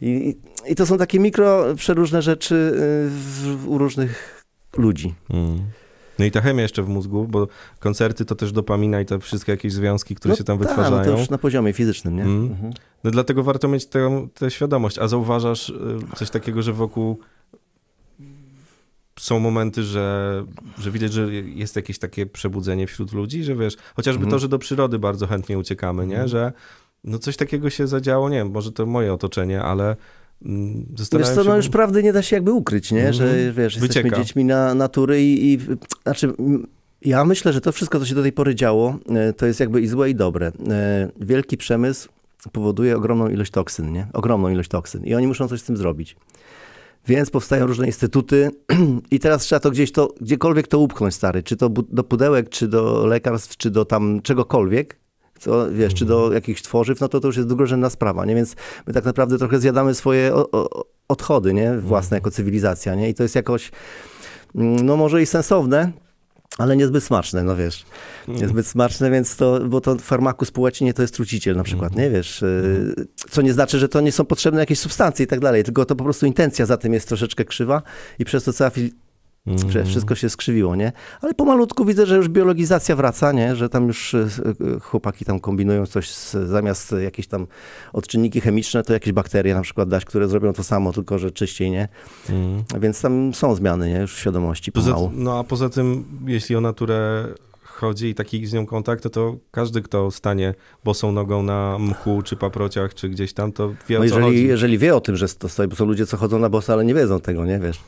I, 0.00 0.06
i, 0.66 0.72
I 0.72 0.74
to 0.74 0.86
są 0.86 0.98
takie 0.98 1.20
mikro, 1.20 1.74
przeróżne 1.76 2.22
rzeczy 2.22 2.54
y, 2.54 3.10
w, 3.10 3.68
u 3.68 3.78
różnych 3.78 4.44
ludzi. 4.76 5.14
Mm. 5.30 5.60
No 6.18 6.24
i 6.24 6.30
ta 6.30 6.40
chemia 6.40 6.62
jeszcze 6.62 6.82
w 6.82 6.88
mózgu, 6.88 7.26
bo 7.28 7.48
koncerty 7.80 8.24
to 8.24 8.34
też 8.34 8.52
dopamina 8.52 9.00
i 9.00 9.06
te 9.06 9.18
wszystkie 9.18 9.52
jakieś 9.52 9.72
związki, 9.72 10.14
które 10.14 10.36
się 10.36 10.44
tam 10.44 10.58
tak, 10.58 10.68
wytwarzają. 10.68 11.04
no 11.10 11.12
to 11.14 11.18
już 11.20 11.30
na 11.30 11.38
poziomie 11.38 11.72
fizycznym, 11.72 12.16
nie? 12.16 12.22
Mm. 12.22 12.46
Mhm. 12.46 12.72
No 13.04 13.10
dlatego 13.10 13.42
warto 13.42 13.68
mieć 13.68 13.86
tę, 13.86 14.28
świadomość. 14.48 14.98
A 14.98 15.08
zauważasz 15.08 15.68
y, 15.68 15.98
coś 16.16 16.30
takiego, 16.30 16.62
że 16.62 16.72
wokół 16.72 17.18
są 19.18 19.38
momenty, 19.40 19.82
że, 19.82 20.44
że 20.78 20.90
widać, 20.90 21.12
że 21.12 21.34
jest 21.34 21.76
jakieś 21.76 21.98
takie 21.98 22.26
przebudzenie 22.26 22.86
wśród 22.86 23.12
ludzi, 23.12 23.44
że 23.44 23.56
wiesz, 23.56 23.76
chociażby 23.96 24.24
Mhm. 24.24 24.30
to, 24.30 24.38
że 24.38 24.48
do 24.48 24.58
przyrody 24.58 24.98
bardzo 24.98 25.26
chętnie 25.26 25.58
uciekamy, 25.58 26.06
nie? 26.06 26.28
Że 26.28 26.52
no 27.04 27.18
coś 27.18 27.36
takiego 27.36 27.70
się 27.70 27.86
zadziało, 27.86 28.28
nie 28.28 28.36
wiem, 28.36 28.50
może 28.50 28.72
to 28.72 28.86
moje 28.86 29.12
otoczenie, 29.12 29.62
ale 29.62 29.96
mm, 30.44 30.86
Wiesz 30.90 30.98
zastanawiam 30.98 31.34
co, 31.34 31.44
no 31.44 31.56
już 31.56 31.68
prawdy 31.68 32.02
nie 32.02 32.12
da 32.12 32.22
się 32.22 32.36
jakby 32.36 32.52
ukryć, 32.52 32.92
nie? 32.92 33.12
Że 33.12 33.24
Mhm. 33.24 33.54
wiesz, 33.54 33.74
jesteśmy 33.76 34.02
Wycieka. 34.02 34.16
dziećmi 34.16 34.44
na, 34.44 34.74
natury 34.74 35.22
i, 35.22 35.52
i 35.52 35.58
znaczy 36.02 36.32
ja 37.02 37.24
myślę, 37.24 37.52
że 37.52 37.60
to 37.60 37.72
wszystko, 37.72 37.98
co 37.98 38.06
się 38.06 38.14
do 38.14 38.22
tej 38.22 38.32
pory 38.32 38.54
działo, 38.54 38.98
e, 39.08 39.32
to 39.32 39.46
jest 39.46 39.60
jakby 39.60 39.80
i 39.80 39.86
złe 39.88 40.10
i 40.10 40.14
dobre. 40.14 40.52
E, 40.70 41.08
Wielki 41.20 41.56
przemysł 41.56 42.08
powoduje 42.52 42.96
ogromną 42.96 43.28
ilość 43.28 43.50
toksyn, 43.52 43.92
nie? 43.92 44.06
Ogromną 44.12 44.48
ilość 44.48 44.68
toksyn 44.70 45.04
i 45.04 45.14
oni 45.14 45.26
muszą 45.26 45.48
coś 45.48 45.60
z 45.60 45.64
tym 45.64 45.76
zrobić. 45.76 46.16
Więc 47.06 47.30
powstają 47.30 47.66
różne 47.66 47.86
instytuty 47.86 48.50
i 49.10 49.18
teraz 49.20 49.42
trzeba 49.42 49.60
to 49.60 49.70
gdzieś 49.70 49.92
to, 49.92 50.14
gdziekolwiek 50.20 50.68
to 50.68 50.78
upchnąć, 50.78 51.14
stary. 51.14 51.42
Czy 51.42 51.56
to 51.56 51.68
do 51.68 52.04
pudełek, 52.04 52.48
czy 52.48 52.68
do 52.68 53.06
lekarstw, 53.06 53.56
czy 53.56 53.70
do 53.70 53.84
tam 53.84 54.20
czegokolwiek, 54.22 54.96
co, 55.38 55.72
wiesz, 55.72 55.94
czy 55.94 56.04
do 56.04 56.32
jakichś 56.32 56.62
tworzyw, 56.62 57.00
no 57.00 57.08
to 57.08 57.20
to 57.20 57.28
już 57.28 57.36
jest 57.36 57.48
drugorzędna 57.48 57.90
sprawa, 57.90 58.24
nie? 58.24 58.34
Więc 58.34 58.56
my 58.86 58.92
tak 58.92 59.04
naprawdę 59.04 59.38
trochę 59.38 59.60
zjadamy 59.60 59.94
swoje 59.94 60.34
o, 60.34 60.50
o, 60.50 60.84
odchody, 61.08 61.54
nie? 61.54 61.78
Własne 61.78 62.16
jako 62.16 62.30
cywilizacja, 62.30 62.94
nie? 62.94 63.08
I 63.08 63.14
to 63.14 63.22
jest 63.22 63.34
jakoś, 63.34 63.70
mm, 64.54 64.86
no 64.86 64.96
może 64.96 65.22
i 65.22 65.26
sensowne, 65.26 65.92
ale 66.58 66.76
niezbyt 66.76 67.04
smaczne, 67.04 67.42
no 67.42 67.56
wiesz. 67.56 67.84
Niezbyt 68.28 68.66
smaczne, 68.66 69.10
więc 69.10 69.36
to, 69.36 69.60
bo 69.68 69.80
to 69.80 69.96
farmaku 69.96 70.44
społecznie 70.44 70.94
to 70.94 71.02
jest 71.02 71.14
truciciel 71.14 71.56
na 71.56 71.62
przykład, 71.62 71.96
nie 71.96 72.10
wiesz. 72.10 72.42
y, 72.42 73.06
Co 73.30 73.42
nie 73.42 73.52
znaczy, 73.52 73.78
że 73.78 73.88
to 73.88 74.00
nie 74.00 74.12
są 74.12 74.24
potrzebne 74.24 74.60
jakieś 74.60 74.78
substancje 74.78 75.24
i 75.24 75.26
tak 75.26 75.40
dalej, 75.40 75.64
tylko 75.64 75.84
to 75.84 75.96
po 75.96 76.04
prostu 76.04 76.26
intencja 76.26 76.66
za 76.66 76.76
tym 76.76 76.94
jest 76.94 77.08
troszeczkę 77.08 77.44
krzywa 77.44 77.82
i 78.18 78.24
przez 78.24 78.44
to 78.44 78.52
cała 78.52 78.70
fil- 79.46 79.66
Mhm. 79.66 79.86
Wszystko 79.86 80.14
się 80.14 80.30
skrzywiło, 80.30 80.76
nie? 80.76 80.92
Ale 81.22 81.34
pomalutku 81.34 81.84
widzę, 81.84 82.06
że 82.06 82.16
już 82.16 82.28
biologizacja 82.28 82.96
wraca, 82.96 83.32
nie? 83.32 83.56
Że 83.56 83.68
tam 83.68 83.86
już 83.86 84.14
e, 84.14 84.18
e, 84.76 84.80
chłopaki 84.80 85.24
tam 85.24 85.40
kombinują 85.40 85.86
coś 85.86 86.10
z, 86.10 86.32
zamiast 86.48 86.94
jakieś 87.02 87.26
tam 87.26 87.46
odczynniki 87.92 88.40
chemiczne, 88.40 88.82
to 88.82 88.92
jakieś 88.92 89.12
bakterie 89.12 89.54
na 89.54 89.62
przykład 89.62 89.88
dać, 89.88 90.04
które 90.04 90.28
zrobią 90.28 90.52
to 90.52 90.62
samo, 90.64 90.92
tylko 90.92 91.18
że 91.18 91.30
czyściej, 91.30 91.70
nie? 91.70 91.88
Mm. 92.30 92.62
Więc 92.80 93.00
tam 93.00 93.34
są 93.34 93.54
zmiany, 93.54 93.88
nie? 93.88 93.98
Już 94.00 94.14
w 94.14 94.18
świadomości 94.18 94.72
Poza, 94.72 94.92
pomału. 94.94 95.10
no 95.14 95.38
a 95.38 95.44
poza 95.44 95.68
tym, 95.68 96.04
jeśli 96.26 96.56
o 96.56 96.60
naturę 96.60 97.24
chodzi 97.64 98.06
i 98.08 98.14
taki 98.14 98.46
z 98.46 98.52
nią 98.52 98.66
kontakt, 98.66 99.02
to, 99.02 99.10
to 99.10 99.36
każdy, 99.50 99.82
kto 99.82 100.10
stanie 100.10 100.54
bosą 100.84 101.12
nogą 101.12 101.42
na 101.42 101.76
mchu, 101.78 102.22
czy 102.22 102.36
paprociach, 102.36 102.94
czy 102.94 103.08
gdzieś 103.08 103.32
tam, 103.32 103.52
to 103.52 103.72
wie 103.88 103.98
o 103.98 104.02
No 104.04 104.08
co 104.10 104.14
jeżeli, 104.14 104.22
chodzi. 104.24 104.46
jeżeli 104.46 104.78
wie 104.78 104.96
o 104.96 105.00
tym, 105.00 105.16
że 105.16 105.28
to 105.28 105.48
stoi, 105.48 105.68
bo 105.68 105.76
są 105.76 105.84
ludzie, 105.84 106.06
co 106.06 106.16
chodzą 106.16 106.38
na 106.38 106.48
boso, 106.48 106.72
ale 106.72 106.84
nie 106.84 106.94
wiedzą 106.94 107.20
tego, 107.20 107.44
nie? 107.46 107.58
Wiesz? 107.58 107.78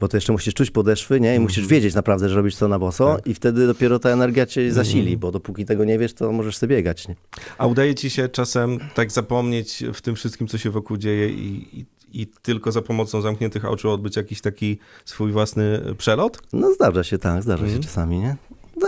Bo 0.00 0.08
to 0.08 0.16
jeszcze 0.16 0.32
musisz 0.32 0.54
czuć 0.54 0.70
podeszwy, 0.70 1.20
nie? 1.20 1.36
I 1.36 1.40
musisz 1.40 1.66
wiedzieć 1.66 1.94
naprawdę, 1.94 2.28
że 2.28 2.34
robisz 2.36 2.56
to 2.56 2.68
na 2.68 2.78
boso 2.78 3.04
Mhm. 3.04 3.20
Tak. 3.20 3.26
i 3.30 3.34
wtedy 3.34 3.66
dopiero 3.66 3.98
ta 3.98 4.10
energia 4.10 4.46
cię 4.46 4.72
zasili, 4.72 5.00
Mhm. 5.00 5.18
bo 5.18 5.32
dopóki 5.32 5.64
tego 5.64 5.84
nie 5.84 5.98
wiesz, 5.98 6.14
to 6.14 6.32
możesz 6.32 6.56
sobie 6.56 6.76
biegać, 6.76 7.08
nie? 7.08 7.16
A 7.58 7.66
udaje 7.66 7.94
ci 7.94 8.10
się 8.10 8.28
czasem 8.28 8.78
tak 8.94 9.12
zapomnieć 9.12 9.84
w 9.94 10.00
tym 10.02 10.14
wszystkim, 10.14 10.46
co 10.46 10.58
się 10.58 10.70
wokół 10.70 10.96
dzieje 10.96 11.28
i, 11.28 11.78
i, 11.80 11.86
i 12.22 12.26
tylko 12.26 12.72
za 12.72 12.82
pomocą 12.82 13.20
zamkniętych 13.20 13.64
oczu 13.64 13.90
odbyć 13.90 14.16
jakiś 14.16 14.40
taki 14.40 14.78
swój 15.04 15.32
własny 15.32 15.80
przelot? 15.98 16.38
No 16.52 16.72
zdarza 16.74 17.04
się, 17.04 17.18
tak, 17.18 17.42
zdarza 17.42 17.64
Mhm. 17.64 17.82
się 17.82 17.88
czasami, 17.88 18.18
nie? 18.18 18.36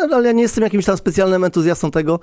No, 0.07 0.17
ale 0.17 0.27
ja 0.27 0.33
nie 0.33 0.43
jestem 0.43 0.65
jakimś 0.65 0.85
tam 0.85 0.97
specjalnym 0.97 1.45
entuzjastą 1.45 1.91
tego. 1.91 2.21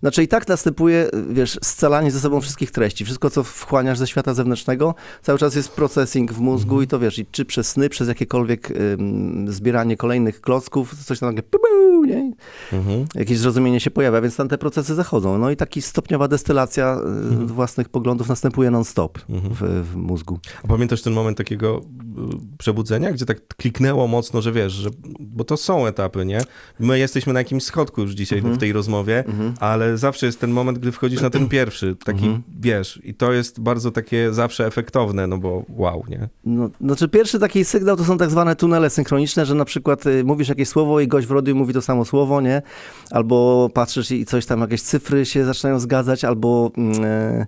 Znaczy 0.00 0.22
i 0.22 0.28
tak 0.28 0.48
następuje, 0.48 1.10
wiesz, 1.30 1.58
scalanie 1.62 2.10
ze 2.10 2.20
sobą 2.20 2.40
wszystkich 2.40 2.70
treści. 2.70 3.04
Wszystko, 3.04 3.30
co 3.30 3.42
wchłaniasz 3.44 3.98
ze 3.98 4.06
świata 4.06 4.34
zewnętrznego, 4.34 4.94
cały 5.22 5.38
czas 5.38 5.54
jest 5.54 5.68
processing 5.68 6.32
w 6.32 6.40
mózgu 6.40 6.74
Mhm. 6.74 6.84
i 6.84 6.86
to 6.86 6.98
wiesz, 6.98 7.18
i 7.18 7.26
czy 7.26 7.44
przez 7.44 7.68
sny, 7.68 7.88
przez 7.88 8.08
jakiekolwiek 8.08 8.70
ym, 8.70 9.46
zbieranie 9.52 9.96
kolejnych 9.96 10.40
klocków, 10.40 11.04
coś 11.04 11.18
tam 11.18 11.34
pu, 11.50 11.58
nie? 12.04 12.32
Mhm. 12.72 13.04
Jakieś 13.14 13.38
zrozumienie 13.38 13.80
się 13.80 13.90
pojawia, 13.90 14.20
więc 14.20 14.36
tam 14.36 14.48
te 14.48 14.58
procesy 14.58 14.94
zachodzą. 14.94 15.38
No 15.38 15.50
i 15.50 15.56
taki 15.56 15.82
stopniowa 15.82 16.28
destylacja 16.28 16.98
y, 17.42 17.46
własnych 17.46 17.88
poglądów 17.88 18.28
następuje 18.28 18.70
non-stop 18.70 19.18
Mhm. 19.30 19.54
w, 19.54 19.90
w 19.92 19.96
mózgu. 19.96 20.38
A 20.64 20.68
pamiętasz 20.68 21.02
ten 21.02 21.12
moment 21.12 21.38
takiego 21.38 21.76
y, 21.78 22.56
przebudzenia, 22.58 23.12
gdzie 23.12 23.26
tak 23.26 23.46
kliknęło 23.56 24.06
mocno, 24.06 24.42
że 24.42 24.52
wiesz, 24.52 24.72
że, 24.72 24.90
bo 25.20 25.44
to 25.44 25.56
są 25.56 25.86
etapy, 25.86 26.24
nie? 26.24 26.40
My 26.80 26.98
jesteśmy 27.12 27.32
na 27.32 27.40
jakimś 27.40 27.62
schodku 27.64 28.00
już 28.00 28.12
dzisiaj 28.12 28.38
Mhm. 28.38 28.54
w 28.56 28.58
tej 28.58 28.72
rozmowie, 28.72 29.24
ale 29.60 29.98
zawsze 29.98 30.26
jest 30.26 30.40
ten 30.40 30.50
moment, 30.50 30.78
gdy 30.78 30.92
wchodzisz 30.92 31.20
na 31.20 31.30
ten 31.30 31.48
pierwszy, 31.48 31.96
taki, 32.04 32.24
Mhm. 32.24 32.42
wiesz, 32.60 33.00
i 33.04 33.14
to 33.14 33.32
jest 33.32 33.60
bardzo 33.60 33.90
takie 33.90 34.32
zawsze 34.32 34.66
efektowne, 34.66 35.26
no 35.26 35.38
bo 35.38 35.64
wow, 35.68 36.04
nie? 36.08 36.28
No, 36.44 36.70
znaczy 36.80 37.08
pierwszy 37.08 37.38
taki 37.38 37.64
sygnał 37.64 37.96
to 37.96 38.04
są 38.04 38.18
tak 38.18 38.30
zwane 38.30 38.56
tunele 38.56 38.90
synchroniczne, 38.90 39.46
że 39.46 39.54
na 39.54 39.64
przykład 39.64 40.06
y, 40.06 40.24
mówisz 40.24 40.48
jakieś 40.48 40.68
słowo 40.68 41.00
i 41.00 41.08
gość 41.08 41.26
w 41.26 41.30
radiu 41.30 41.56
mówi 41.56 41.74
to 41.74 41.82
samo 41.82 42.04
słowo, 42.04 42.40
nie? 42.40 42.62
Albo 43.10 43.70
patrzysz 43.74 44.10
i 44.10 44.24
coś 44.26 44.46
tam, 44.46 44.60
jakieś 44.60 44.82
cyfry 44.82 45.26
się 45.26 45.44
zaczynają 45.44 45.78
zgadzać, 45.80 46.24
albo 46.24 46.70
e, 47.04 47.46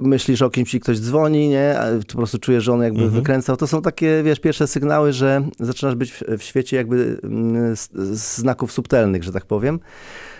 myślisz 0.00 0.42
o 0.42 0.50
kimś 0.50 0.74
i 0.74 0.80
ktoś 0.80 0.98
dzwoni, 1.00 1.48
nie? 1.48 1.80
A 1.80 1.86
po 2.08 2.16
prostu 2.18 2.38
czujesz, 2.38 2.64
że 2.64 2.72
on 2.72 2.82
jakby 2.82 3.02
Mhm. 3.02 3.20
wykręcał. 3.20 3.56
To 3.56 3.66
są 3.66 3.82
takie, 3.82 4.22
wiesz, 4.22 4.40
pierwsze 4.40 4.66
sygnały, 4.66 5.12
że 5.12 5.42
zaczynasz 5.60 5.94
być 5.94 6.12
w, 6.38 6.42
świecie 6.42 6.76
jakby 6.76 7.20
mm, 7.24 7.74
znaków 8.12 8.72
subtelnych, 8.72 9.24
że 9.24 9.32
tak 9.32 9.46
powiem. 9.46 9.80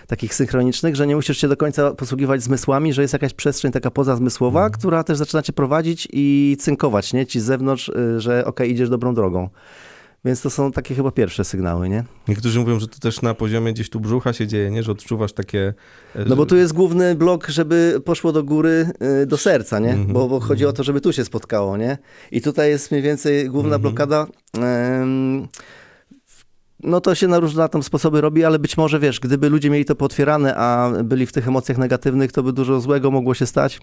Takich 0.07 0.35
synchronicznych, 0.35 0.95
że 0.95 1.07
nie 1.07 1.15
musisz 1.15 1.37
się 1.37 1.47
do 1.47 1.57
końca 1.57 1.91
posługiwać 1.91 2.43
zmysłami, 2.43 2.93
że 2.93 3.01
jest 3.01 3.13
jakaś 3.13 3.33
przestrzeń 3.33 3.71
taka 3.71 3.91
pozazmysłowa, 3.91 4.69
która 4.69 5.03
też 5.03 5.17
zaczyna 5.17 5.41
cię 5.41 5.53
prowadzić 5.53 6.07
i 6.13 6.57
cynkować, 6.59 7.13
nie? 7.13 7.25
Ci 7.25 7.39
z 7.39 7.43
zewnątrz, 7.43 7.89
y, 7.89 8.19
że 8.19 8.45
okej, 8.45 8.71
idziesz 8.71 8.89
dobrą 8.89 9.13
drogą. 9.13 9.49
Więc 10.25 10.41
to 10.41 10.49
są 10.49 10.71
takie 10.71 10.95
chyba 10.95 11.11
pierwsze 11.11 11.43
sygnały, 11.45 11.89
nie? 11.89 12.03
Niektórzy 12.27 12.59
mówią, 12.59 12.79
że 12.79 12.87
to 12.87 12.99
też 12.99 13.21
na 13.21 13.33
poziomie 13.33 13.73
gdzieś 13.73 13.89
tu 13.89 13.99
brzucha 13.99 14.33
się 14.33 14.47
dzieje, 14.47 14.71
nie? 14.71 14.83
Że 14.83 14.91
odczuwasz 14.91 15.33
takie... 15.33 15.73
e, 16.15 16.25
No 16.25 16.35
bo 16.35 16.45
tu 16.45 16.55
jest 16.55 16.73
główny 16.73 17.15
blok, 17.15 17.47
żeby 17.47 18.01
poszło 18.05 18.31
do 18.31 18.43
góry, 18.43 18.89
y, 19.23 19.25
do 19.25 19.37
serca, 19.37 19.79
nie? 19.79 19.89
Mhm. 19.89 20.13
Bo, 20.13 20.27
bo 20.27 20.39
chodzi 20.39 20.65
o 20.65 20.73
to, 20.73 20.83
żeby 20.83 21.01
tu 21.01 21.13
się 21.13 21.25
spotkało, 21.25 21.77
nie? 21.77 21.97
I 22.31 22.41
tutaj 22.41 22.69
jest 22.69 22.91
mniej 22.91 23.03
więcej 23.03 23.49
główna 23.49 23.75
Mhm. 23.75 23.81
blokada. 23.81 24.27
em, 24.57 25.47
no 26.83 27.01
to 27.01 27.15
się 27.15 27.27
na 27.27 27.39
różne 27.39 27.69
tam 27.69 27.83
sposoby 27.83 28.21
robi, 28.21 28.43
ale 28.45 28.59
być 28.59 28.77
może, 28.77 28.99
wiesz, 28.99 29.19
gdyby 29.19 29.49
ludzie 29.49 29.69
mieli 29.69 29.85
to 29.85 29.95
pootwierane, 29.95 30.55
a 30.55 30.91
byli 31.03 31.25
w 31.25 31.31
tych 31.31 31.47
emocjach 31.47 31.77
negatywnych, 31.77 32.31
to 32.31 32.43
by 32.43 32.53
dużo 32.53 32.81
złego 32.81 33.11
mogło 33.11 33.33
się 33.33 33.45
stać. 33.45 33.79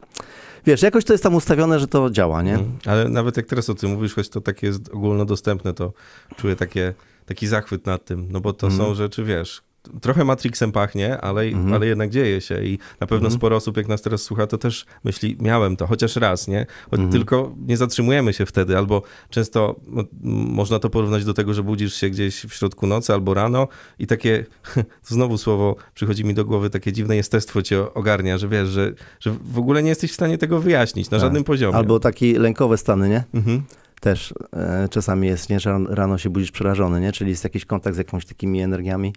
Wiesz, 0.67 0.83
jakoś 0.83 1.05
to 1.05 1.13
jest 1.15 1.23
tam 1.23 1.35
ustawione, 1.35 1.79
że 1.81 1.87
to 1.89 2.11
działa, 2.11 2.43
nie? 2.43 2.55
Mhm. 2.55 2.79
Ale 2.87 3.09
nawet 3.09 3.37
jak 3.37 3.47
teraz 3.47 3.71
o 3.71 3.75
tym 3.75 3.91
mówisz, 3.91 4.15
choć 4.15 4.29
to 4.29 4.41
takie 4.41 4.67
jest 4.67 4.89
ogólnodostępne, 4.89 5.75
to 5.75 5.93
czuję 6.37 6.57
takie, 6.57 6.95
taki 7.27 7.47
zachwyt 7.47 7.87
nad 7.87 8.05
tym, 8.05 8.27
no 8.31 8.41
bo 8.41 8.53
to 8.53 8.67
Mhm. 8.67 8.83
są 8.89 8.95
rzeczy, 8.95 9.25
wiesz, 9.25 9.63
trochę 10.01 10.25
Matrixem 10.25 10.73
pachnie, 10.73 11.21
ale, 11.21 11.43
Mhm. 11.43 11.73
ale 11.73 11.87
jednak 11.87 12.11
dzieje 12.11 12.41
się 12.41 12.65
i 12.65 12.79
na 13.01 13.07
pewno 13.07 13.27
Mhm. 13.27 13.39
sporo 13.39 13.57
osób, 13.57 13.77
jak 13.77 13.89
nas 13.89 14.03
teraz 14.03 14.23
słucha, 14.23 14.47
to 14.47 14.59
też 14.59 14.87
myśli, 15.05 15.37
miałem 15.41 15.77
to, 15.77 15.87
chociaż 15.87 16.17
raz, 16.17 16.49
nie? 16.49 16.67
Mhm. 16.93 17.11
Tylko 17.11 17.55
nie 17.67 17.77
zatrzymujemy 17.77 18.33
się 18.33 18.47
wtedy, 18.47 18.79
albo 18.79 19.03
często 19.31 19.77
no, 19.87 20.05
można 20.51 20.79
to 20.79 20.91
porównać 20.91 21.25
do 21.25 21.35
tego, 21.35 21.55
że 21.55 21.63
budzisz 21.63 21.95
się 21.95 22.11
gdzieś 22.11 22.45
w 22.45 22.55
środku 22.55 22.87
nocy 22.87 23.13
albo 23.13 23.35
rano 23.35 23.69
i 23.99 24.07
takie, 24.07 24.45
znowu 25.05 25.39
słowo 25.39 25.77
przychodzi 25.95 26.25
mi 26.25 26.35
do 26.35 26.45
głowy, 26.45 26.71
takie 26.71 26.93
dziwne 26.93 27.17
jestestwo 27.17 27.63
cię 27.63 27.95
ogarnia, 27.95 28.39
że 28.39 28.49
wiesz, 28.49 28.69
że, 28.69 28.93
że 29.21 29.31
w 29.53 29.59
ogóle 29.59 29.83
nie 29.83 29.89
jesteś 29.89 30.11
w 30.11 30.15
stanie 30.15 30.39
tego 30.39 30.61
wyjaśnić 30.61 31.11
na 31.11 31.19
Tak. 31.19 31.21
żadnym 31.27 31.45
poziomie. 31.45 31.77
Albo 31.77 32.01
takie 32.01 32.39
lękowe 32.39 32.79
stany, 32.79 33.09
nie? 33.09 33.25
Mhm. 33.35 33.63
Też 34.01 34.35
e, 34.53 34.89
czasami 34.91 35.27
jest, 35.27 35.51
nie, 35.51 35.61
że 35.61 35.71
ran- 35.71 35.87
rano 35.95 36.19
się 36.19 36.31
budzisz 36.31 36.51
przerażony, 36.51 37.01
nie? 37.01 37.13
Czyli 37.13 37.31
jest 37.31 37.45
jakiś 37.45 37.65
kontakt 37.65 37.95
z 37.95 37.99
jakimiś 37.99 38.25
takimi 38.27 38.61
energiami. 38.61 39.13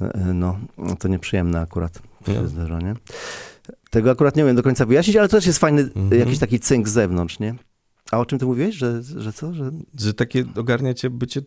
E, 0.00 0.04
e, 0.04 0.34
no, 0.34 0.58
to 0.98 1.08
nieprzyjemne 1.08 1.60
akurat 1.60 2.02
się 2.26 2.48
zdarza, 2.48 2.78
nie? 2.78 2.94
Tego 3.90 4.10
akurat 4.10 4.36
nie 4.36 4.44
wiem 4.44 4.56
do 4.56 4.62
końca 4.62 4.86
wyjaśnić, 4.86 5.16
ale 5.16 5.28
to 5.28 5.36
też 5.36 5.46
jest 5.46 5.58
fajny 5.58 5.82
Mhm. 5.82 6.20
jakiś 6.20 6.38
taki 6.38 6.60
cynk 6.60 6.88
z 6.88 6.92
zewnątrz, 6.92 7.38
nie? 7.38 7.54
A 8.10 8.18
o 8.18 8.26
czym 8.26 8.38
ty 8.38 8.46
mówiłeś, 8.46 8.74
że, 8.74 9.02
że 9.02 9.32
co? 9.32 9.54
Że... 9.54 9.70
że 9.98 10.14
takie 10.14 10.44
ogarnia 10.56 10.94
cię 10.94 11.10
bycie 11.10 11.42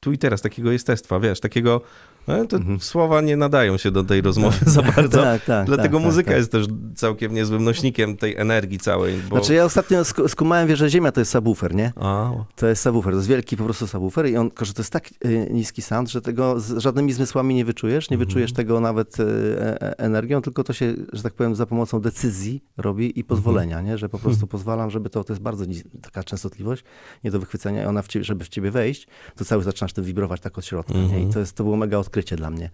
tu 0.00 0.12
i 0.12 0.18
teraz, 0.18 0.42
takiego 0.42 0.72
jestestwa, 0.72 1.20
wiesz, 1.20 1.40
takiego, 1.40 1.80
no, 2.28 2.44
to 2.46 2.56
Mhm. 2.56 2.80
słowa 2.80 3.20
nie 3.20 3.36
nadają 3.36 3.76
się 3.76 3.90
do 3.90 4.04
tej 4.04 4.20
rozmowy 4.20 4.56
za 4.70 4.82
bardzo, 4.82 5.22
tak, 5.22 5.44
tak. 5.44 5.66
dlatego 5.66 5.96
tak, 5.98 6.06
muzyka 6.06 6.24
tak, 6.26 6.32
tak. 6.34 6.38
jest 6.38 6.52
też 6.52 6.66
całkiem 6.96 7.34
niezłym 7.34 7.64
nośnikiem 7.64 8.16
tej 8.16 8.36
energii 8.36 8.78
całej, 8.78 9.14
bo... 9.30 9.36
Znaczy 9.36 9.54
ja 9.54 9.64
ostatnio 9.64 10.02
sk- 10.02 10.28
skumałem, 10.28 10.68
wiesz, 10.68 10.78
że 10.78 10.90
Ziemia 10.90 11.12
to 11.12 11.20
jest 11.20 11.30
subwoofer, 11.32 11.74
nie? 11.74 11.92
A, 11.96 12.30
To 12.56 12.66
jest 12.66 12.82
subwoofer, 12.82 13.12
to 13.12 13.16
jest 13.16 13.28
wielki 13.28 13.56
po 13.56 13.64
prostu 13.64 13.86
subwoofer 13.86 14.26
i 14.26 14.36
on, 14.36 14.50
że 14.62 14.72
to 14.74 14.82
jest 14.82 14.92
tak 14.92 15.10
y, 15.24 15.48
niski 15.50 15.82
sound, 15.82 16.10
że 16.10 16.20
tego 16.20 16.60
z 16.60 16.78
żadnymi 16.78 17.12
zmysłami 17.12 17.54
nie 17.54 17.64
wyczujesz, 17.64 18.10
nie 18.10 18.14
Mhm. 18.14 18.28
wyczujesz 18.28 18.52
tego 18.52 18.80
nawet 18.80 19.20
y, 19.20 19.22
e, 19.24 19.82
e, 19.82 19.98
energią, 19.98 20.42
tylko 20.42 20.64
to 20.64 20.72
się, 20.72 20.94
że 21.12 21.22
tak 21.22 21.34
powiem, 21.34 21.54
za 21.54 21.66
pomocą 21.66 22.00
decyzji 22.00 22.64
robi 22.76 23.18
i 23.20 23.24
pozwolenia, 23.24 23.80
nie? 23.80 23.98
Że 23.98 24.08
po 24.08 24.18
prostu 24.18 24.36
Mhm. 24.44 24.48
pozwalam, 24.48 24.90
żeby 24.90 25.10
to, 25.10 25.24
to 25.24 25.32
jest 25.32 25.42
bardzo 25.42 25.64
taka 26.02 26.24
częstotliwość, 26.24 26.84
nie 27.24 27.30
do 27.30 27.40
wychwycenia 27.40 27.82
i 27.82 27.86
ona 27.86 28.02
w 28.02 28.08
ciebie, 28.08 28.24
żeby 28.24 28.44
w 28.44 28.48
ciebie 28.48 28.70
wejść, 28.70 29.06
to 29.36 29.44
cały 29.44 29.62
zaczynasz 29.62 29.92
tym 29.92 30.04
wibrować 30.04 30.40
tak 30.40 30.58
od 30.58 30.64
środka, 30.66 30.94
nie? 30.94 31.00
Mhm. 31.00 31.28
I 31.28 31.32
to, 31.32 31.38
jest, 31.40 31.52
to 31.56 31.64
było 31.64 31.76
mega 31.76 31.98
odkrycie 31.98 32.17
dla 32.36 32.50
mnie. 32.50 32.70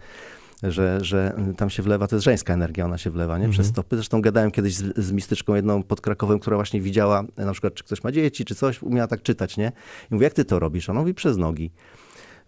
że, 0.63 0.99
że 1.05 1.37
tam 1.57 1.71
się 1.71 1.83
wlewa, 1.83 2.07
to 2.07 2.17
jest 2.17 2.25
żeńska 2.25 2.55
energia, 2.55 2.85
ona 2.85 2.99
się 2.99 3.11
wlewa, 3.11 3.39
nie? 3.39 3.49
Przez 3.49 3.67
stopy. 3.67 3.97
Zresztą 3.97 4.21
gadałem 4.23 4.51
kiedyś 4.51 4.75
z, 4.75 4.99
z 4.99 5.13
mistyczką 5.13 5.55
jedną 5.55 5.83
pod 5.83 6.01
Krakowem, 6.01 6.39
która 6.39 6.57
właśnie 6.57 6.81
widziała, 6.81 7.25
na 7.37 7.53
przykład, 7.53 7.75
czy 7.75 7.85
ktoś 7.85 8.05
ma 8.05 8.13
dzieci, 8.13 8.45
czy 8.45 8.55
coś, 8.55 8.83
umiała 8.83 9.07
tak 9.07 9.23
czytać, 9.23 9.57
nie? 9.57 9.73
I 10.11 10.15
mówię, 10.15 10.25
jak 10.25 10.33
ty 10.33 10.45
to 10.45 10.59
robisz? 10.59 10.89
Ona 10.89 11.01
mówi, 11.01 11.15
przez 11.15 11.37
nogi. 11.37 11.71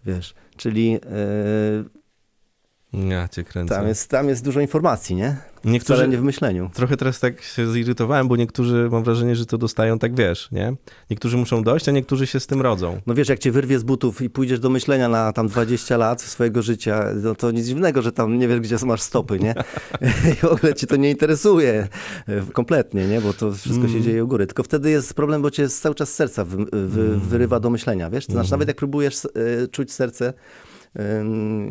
Wiesz, 0.05 0.35
czyli 0.57 0.91
yy, 0.91 0.99
Ja 2.93 3.27
cię 3.27 3.43
kręcę. 3.43 3.75
tam, 3.75 3.87
jest, 3.87 4.09
tam 4.09 4.29
jest 4.29 4.43
dużo 4.43 4.59
informacji, 4.59 5.15
nie? 5.15 5.35
Niektórzy, 5.65 5.93
Wcale 5.93 6.07
nie 6.07 6.17
w 6.17 6.23
myśleniu. 6.23 6.69
Trochę 6.73 6.97
teraz 6.97 7.19
tak 7.19 7.41
się 7.41 7.71
zirytowałem, 7.71 8.27
bo 8.27 8.35
niektórzy 8.35 8.89
mam 8.91 9.03
wrażenie, 9.03 9.35
że 9.35 9.45
to 9.45 9.57
dostają 9.57 9.99
tak 9.99 10.15
wiesz, 10.15 10.51
nie? 10.51 10.73
Niektórzy 11.09 11.37
muszą 11.37 11.63
dojść, 11.63 11.89
a 11.89 11.91
niektórzy 11.91 12.27
się 12.27 12.39
z 12.39 12.47
tym 12.47 12.61
rodzą. 12.61 13.01
No 13.07 13.13
wiesz, 13.13 13.29
jak 13.29 13.39
cię 13.39 13.51
wyrwie 13.51 13.79
z 13.79 13.83
butów 13.83 14.21
i 14.21 14.29
pójdziesz 14.29 14.59
do 14.59 14.69
myślenia 14.69 15.09
na 15.09 15.33
tam 15.33 15.47
20 15.47 15.97
lat 15.97 16.21
swojego 16.21 16.61
życia, 16.61 17.05
no 17.23 17.35
to 17.35 17.51
nic 17.51 17.65
dziwnego, 17.65 18.01
że 18.01 18.11
tam 18.11 18.39
nie 18.39 18.47
wiesz, 18.47 18.59
gdzie 18.59 18.75
masz 18.85 19.01
stopy, 19.01 19.39
nie? 19.39 19.55
I 20.33 20.35
w 20.35 20.45
ogóle 20.45 20.73
cię 20.73 20.87
to 20.87 20.95
nie 20.95 21.11
interesuje 21.11 21.87
e, 22.27 22.41
kompletnie, 22.53 23.07
nie? 23.07 23.21
Bo 23.21 23.33
to 23.33 23.51
wszystko 23.51 23.87
się 23.87 24.01
dzieje 24.01 24.23
u 24.23 24.27
góry. 24.27 24.47
Tylko 24.47 24.63
wtedy 24.63 24.89
jest 24.89 25.13
problem, 25.13 25.41
bo 25.41 25.51
cię 25.51 25.69
cały 25.69 25.95
czas 25.95 26.13
serca 26.13 26.45
wy, 26.45 26.65
wy, 26.71 27.17
wyrywa 27.19 27.59
do 27.59 27.69
myślenia, 27.69 28.09
wiesz? 28.09 28.25
To 28.25 28.31
znaczy, 28.31 28.51
nawet 28.51 28.67
jak 28.67 28.77
próbujesz 28.77 29.25
e, 29.25 29.29
czuć 29.71 29.91
serce 29.91 30.33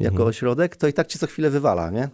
jako 0.01 0.25
ośrodek, 0.25 0.77
to 0.77 0.89
i 0.89 0.93
tak 0.93 1.07
cię 1.07 1.19
co 1.19 1.27
chwilę 1.27 1.51
wywala, 1.51 1.91
nie? 1.91 2.09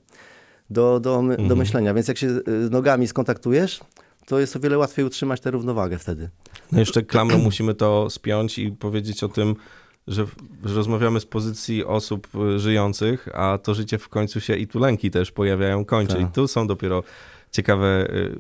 Do, 0.71 1.01
do, 1.01 1.23
do 1.49 1.57
myślenia. 1.57 1.95
Więc 1.95 2.09
jak 2.09 2.19
się 2.19 2.27
e, 2.27 2.41
nogami 2.71 3.09
skontaktujesz, 3.09 3.81
to 4.27 4.39
jest 4.39 4.57
o 4.57 4.61
wiele 4.61 4.79
łatwiej 4.79 5.05
utrzymać 5.05 5.41
tę 5.41 5.51
równowagę 5.51 5.99
wtedy. 5.99 6.31
No 6.73 6.79
jeszcze 6.79 7.03
klamrą 7.03 7.39
musimy 7.49 7.75
to 7.75 8.11
spiąć 8.11 8.59
i 8.59 8.73
powiedzieć 8.73 9.25
o 9.25 9.29
tym, 9.29 9.55
że, 10.07 10.27
że 10.65 10.75
rozmawiamy 10.75 11.21
z 11.21 11.27
pozycji 11.27 11.85
osób 11.85 12.29
y, 12.35 12.59
żyjących, 12.59 13.29
a 13.35 13.59
to 13.59 13.75
życie 13.75 13.99
w 13.99 14.09
końcu 14.09 14.41
się 14.41 14.57
i 14.57 14.67
tu 14.67 14.79
lęki 14.79 15.11
też 15.11 15.33
pojawiają, 15.33 15.85
kończy. 15.85 16.15
Tak. 16.15 16.23
I 16.23 16.27
tu 16.27 16.49
są 16.49 16.67
dopiero 16.67 17.03
ciekawe 17.51 18.11
y, 18.11 18.37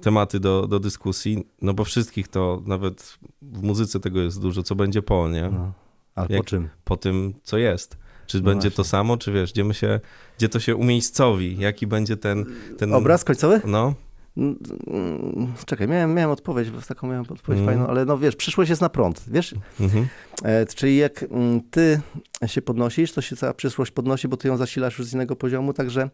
tematy 0.00 0.40
do, 0.40 0.66
do 0.66 0.80
dyskusji, 0.80 1.46
no 1.62 1.74
bo 1.74 1.84
wszystkich 1.84 2.28
to, 2.28 2.62
nawet 2.66 3.18
w 3.42 3.62
muzyce 3.62 4.00
tego 4.00 4.20
jest 4.20 4.40
dużo, 4.40 4.62
co 4.62 4.74
będzie 4.74 5.02
po, 5.02 5.28
nie? 5.28 5.50
No. 5.52 5.72
Ale 6.18 6.26
Jak- 6.30 6.38
po 6.38 6.44
czym? 6.44 6.68
Po 6.84 6.96
tym, 6.96 7.34
co 7.42 7.58
jest. 7.58 7.96
Czy 8.26 8.36
No 8.38 8.42
będzie 8.44 8.68
właśnie. 8.68 8.76
to 8.76 8.84
samo, 8.84 9.16
czy 9.16 9.32
wiesz, 9.32 9.52
gdzie, 9.52 9.64
my 9.64 9.74
się, 9.74 10.00
gdzie 10.38 10.48
to 10.48 10.60
się 10.60 10.76
umiejscowi, 10.76 11.58
jaki 11.58 11.86
będzie 11.86 12.16
ten... 12.16 12.44
ten 12.78 12.94
Obraz 12.94 13.24
końcowy? 13.24 13.60
No, 13.64 13.94
Mm, 14.36 14.58
mm, 14.86 15.52
Czekaj, 15.66 15.88
miałem, 15.88 16.14
miałem 16.14 16.30
odpowiedź, 16.30 16.70
bo 16.70 16.80
taką 16.80 17.06
miałem 17.06 17.20
odpowiedź 17.30 17.60
Mm. 17.60 17.66
fajną, 17.66 17.86
ale 17.86 18.04
no 18.04 18.18
wiesz, 18.18 18.36
przyszłość 18.36 18.70
jest 18.70 18.82
na 18.82 18.88
prąd, 18.88 19.24
wiesz? 19.28 19.54
mhm. 19.80 20.06
E, 20.44 20.66
czyli 20.66 20.96
jak 20.96 21.22
mm, 21.22 21.60
ty 21.70 22.00
się 22.46 22.62
podnosisz, 22.62 23.12
to 23.12 23.20
się 23.20 23.36
cała 23.36 23.54
przyszłość 23.54 23.90
podnosi, 23.90 24.28
bo 24.28 24.36
ty 24.36 24.48
ją 24.48 24.56
zasilasz 24.56 24.98
już 24.98 25.06
z 25.08 25.12
innego 25.14 25.36
poziomu, 25.36 25.72
także 25.72 26.10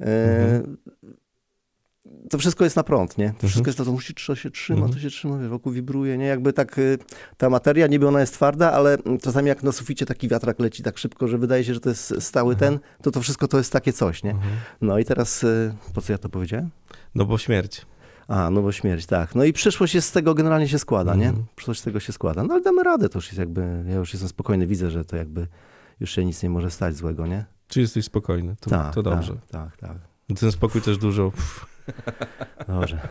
e, 0.00 0.44
Mhm. 0.54 0.76
To 2.30 2.38
wszystko 2.38 2.64
jest 2.64 2.76
na 2.76 2.82
prąd, 2.82 3.18
nie? 3.18 3.34
To 3.40 3.48
wszystko 3.48 3.68
jest 3.68 3.78
to, 3.78 3.84
to 3.84 3.92
musi, 3.92 4.14
to 4.26 4.34
się 4.34 4.50
trzyma, 4.50 4.76
Mhm. 4.80 4.94
to 4.94 5.00
się 5.00 5.08
trzyma, 5.10 5.38
wiesz, 5.38 5.48
wokół 5.48 5.72
wibruje, 5.72 6.18
nie? 6.18 6.26
Jakby 6.26 6.52
tak 6.52 6.78
y, 6.78 6.98
ta 7.36 7.50
materia, 7.50 7.86
niby 7.86 8.08
ona 8.08 8.20
jest 8.20 8.34
twarda, 8.34 8.72
ale 8.72 8.94
mm, 8.98 9.18
czasami 9.18 9.48
jak 9.48 9.62
na 9.62 9.72
suficie 9.72 10.06
taki 10.06 10.28
wiatrak 10.28 10.58
leci 10.60 10.82
tak 10.82 10.98
szybko, 10.98 11.28
że 11.28 11.38
wydaje 11.38 11.64
się, 11.64 11.74
że 11.74 11.80
to 11.80 11.88
jest 11.88 12.14
stały 12.22 12.52
Mhm. 12.54 12.72
ten, 12.72 12.80
to 13.02 13.10
to 13.10 13.20
wszystko 13.20 13.48
to 13.48 13.58
jest 13.58 13.72
takie 13.72 13.92
coś, 13.92 14.22
nie? 14.22 14.34
No 14.80 14.98
i 14.98 15.04
teraz, 15.04 15.44
y, 15.44 15.74
po 15.94 16.00
co 16.02 16.12
ja 16.12 16.18
to 16.18 16.28
powiedziałem? 16.28 16.70
no 17.14 17.24
bo 17.24 17.38
śmierć. 17.38 17.86
A, 18.28 18.50
no 18.50 18.62
bo 18.62 18.72
śmierć, 18.72 19.06
tak. 19.06 19.34
No 19.34 19.44
i 19.44 19.52
przyszłość 19.52 19.94
jest 19.94 20.08
z 20.08 20.12
tego 20.12 20.34
generalnie 20.34 20.68
się 20.68 20.78
składa, 20.78 21.14
nie? 21.14 21.26
Mhm. 21.28 21.46
Przyszłość 21.56 21.80
z 21.80 21.82
tego 21.84 22.00
się 22.00 22.12
składa. 22.12 22.42
No 22.44 22.54
ale 22.54 22.62
damy 22.62 22.82
radę, 22.82 23.08
to 23.08 23.18
już 23.18 23.26
jest 23.26 23.38
jakby, 23.38 23.84
ja 23.88 23.94
już 23.96 24.12
jestem 24.12 24.28
spokojny, 24.28 24.66
widzę, 24.66 24.90
że 24.90 25.04
to 25.04 25.16
jakby 25.16 25.46
już 26.00 26.10
się 26.10 26.24
nic 26.24 26.42
nie 26.42 26.50
może 26.50 26.70
stać 26.70 26.96
złego, 26.96 27.26
nie? 27.26 27.44
Czy 27.68 27.80
jesteś 27.80 28.04
spokojny? 28.04 28.56
To, 28.60 28.70
tak, 28.70 28.94
to 28.94 29.02
dobrze. 29.02 29.32
Tak, 29.50 29.76
tak, 29.76 29.76
tak. 29.76 30.13
Ten 30.40 30.52
spokój 30.52 30.80
też 30.80 30.98
dużo. 30.98 31.32
Dobrze. 32.68 33.08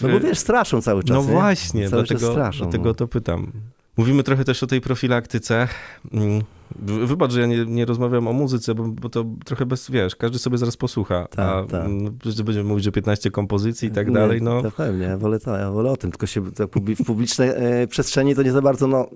No 0.00 0.08
bo 0.08 0.20
wiesz, 0.20 0.38
straszą 0.38 0.82
cały 0.82 1.04
czas, 1.04 1.16
No 1.16 1.22
nie? 1.22 1.28
właśnie, 1.32 1.90
Cały 1.90 2.02
dlatego, 2.02 2.30
straszą, 2.32 2.58
dlatego 2.64 2.84
no. 2.84 2.94
to 2.94 3.08
pytam. 3.08 3.52
Mówimy 3.96 4.22
trochę 4.22 4.44
też 4.44 4.62
o 4.62 4.66
tej 4.66 4.80
profilaktyce. 4.80 5.68
Mm, 6.12 6.42
wy- 6.76 7.06
Wybacz, 7.06 7.32
że 7.32 7.40
ja 7.40 7.46
nie, 7.46 7.64
nie 7.66 7.84
rozmawiam 7.84 8.28
o 8.28 8.32
muzyce, 8.32 8.74
bo, 8.74 8.88
bo 8.88 9.08
to 9.08 9.24
trochę 9.44 9.66
bez, 9.66 9.90
wiesz, 9.90 10.16
każdy 10.16 10.38
sobie 10.38 10.58
zaraz 10.58 10.76
posłucha. 10.76 11.26
Tak, 11.30 11.38
a 11.64 11.66
tak. 11.70 11.84
mm, 11.86 12.18
będziemy 12.44 12.64
mówić 12.68 12.88
o 12.88 12.92
15 12.92 13.30
kompozycji 13.30 13.88
i 13.88 13.90
tak 13.92 14.06
Nie, 14.08 14.12
dalej, 14.14 14.42
no. 14.42 14.62
To 14.62 14.70
pewnie, 14.70 15.04
ja 15.04 15.16
wolę 15.18 15.40
to, 15.40 15.56
ja 15.56 15.70
wolę 15.70 15.90
o 15.90 15.96
tym, 15.96 16.10
tylko 16.10 16.26
się 16.26 16.40
w 16.40 17.04
publicznej 17.06 17.50
e, 17.54 17.86
przestrzeni 17.86 18.34
to 18.34 18.42
nie 18.42 18.52
za 18.52 18.62
bardzo, 18.62 18.86
no, 18.86 19.08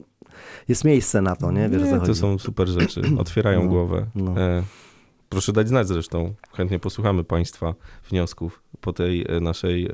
jest 0.69 0.85
miejsce 0.85 1.23
na 1.23 1.37
to, 1.37 1.53
nie? 1.53 1.69
Wiesz, 1.69 1.83
nie, 1.83 2.01
to 2.01 2.15
są 2.15 2.39
super 2.39 2.69
rzeczy, 2.69 3.03
otwierają 3.19 3.63
No, 3.63 3.69
głowę. 3.69 4.07
no. 4.15 4.41
E, 4.41 4.63
proszę 5.33 5.53
dać 5.53 5.69
znać 5.69 5.89
zresztą, 5.89 6.35
chętnie 6.53 6.79
posłuchamy 6.79 7.25
Państwa 7.25 7.75
wniosków 8.11 8.63
po 8.81 8.93
tej 8.93 9.27
e, 9.29 9.41
naszej 9.41 9.87
e, 9.87 9.91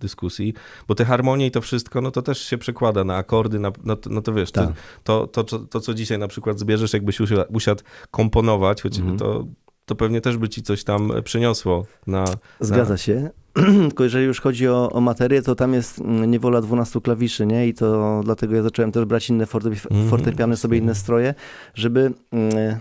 dyskusji, 0.00 0.54
bo 0.88 0.94
te 0.94 1.04
harmonie 1.04 1.46
i 1.46 1.50
to 1.50 1.60
wszystko, 1.60 2.00
no 2.00 2.10
to 2.10 2.22
też 2.22 2.38
się 2.38 2.58
przekłada 2.58 3.04
na 3.04 3.16
akordy, 3.16 3.58
na, 3.58 3.72
no, 3.84 3.96
to- 3.96 4.10
no 4.10 4.22
to 4.22 4.32
wiesz, 4.34 4.52
Tak. 4.52 4.68
to, 5.04 5.26
to, 5.26 5.44
to, 5.44 5.58
to, 5.58 5.80
co 5.80 5.94
dzisiaj 5.94 6.18
na 6.18 6.28
przykład 6.28 6.58
zbierzesz, 6.58 6.92
jakbyś 6.92 7.20
usiadł, 7.50 7.82
komponować, 8.10 8.82
choć 8.82 8.98
Mhm. 8.98 9.18
to, 9.18 9.44
to 9.84 9.94
pewnie 9.94 10.20
też 10.20 10.36
by 10.36 10.48
ci 10.48 10.62
coś 10.62 10.84
tam 10.84 11.12
przyniosło 11.24 11.86
na... 12.06 12.24
Zgadza 12.60 12.90
na, 12.94 12.96
się. 12.98 13.30
Tylko 13.88 14.04
jeżeli 14.04 14.24
już 14.26 14.40
chodzi 14.40 14.68
o, 14.68 14.90
o 14.92 15.00
materię, 15.00 15.42
to 15.42 15.54
tam 15.54 15.74
jest 15.74 15.98
mm, 15.98 16.30
niewola 16.30 16.60
12 16.60 17.00
klawiszy, 17.00 17.46
nie? 17.46 17.68
I 17.68 17.74
to 17.74 18.20
dlatego 18.24 18.54
ja 18.56 18.62
zacząłem 18.62 18.92
też 18.92 19.04
brać 19.04 19.30
inne 19.30 19.44
Mhm. 19.54 20.08
fortepiany, 20.08 20.56
sobie 20.56 20.78
inne 20.78 20.94
stroje, 20.94 21.34
żeby 21.74 22.12
mm, 22.32 22.78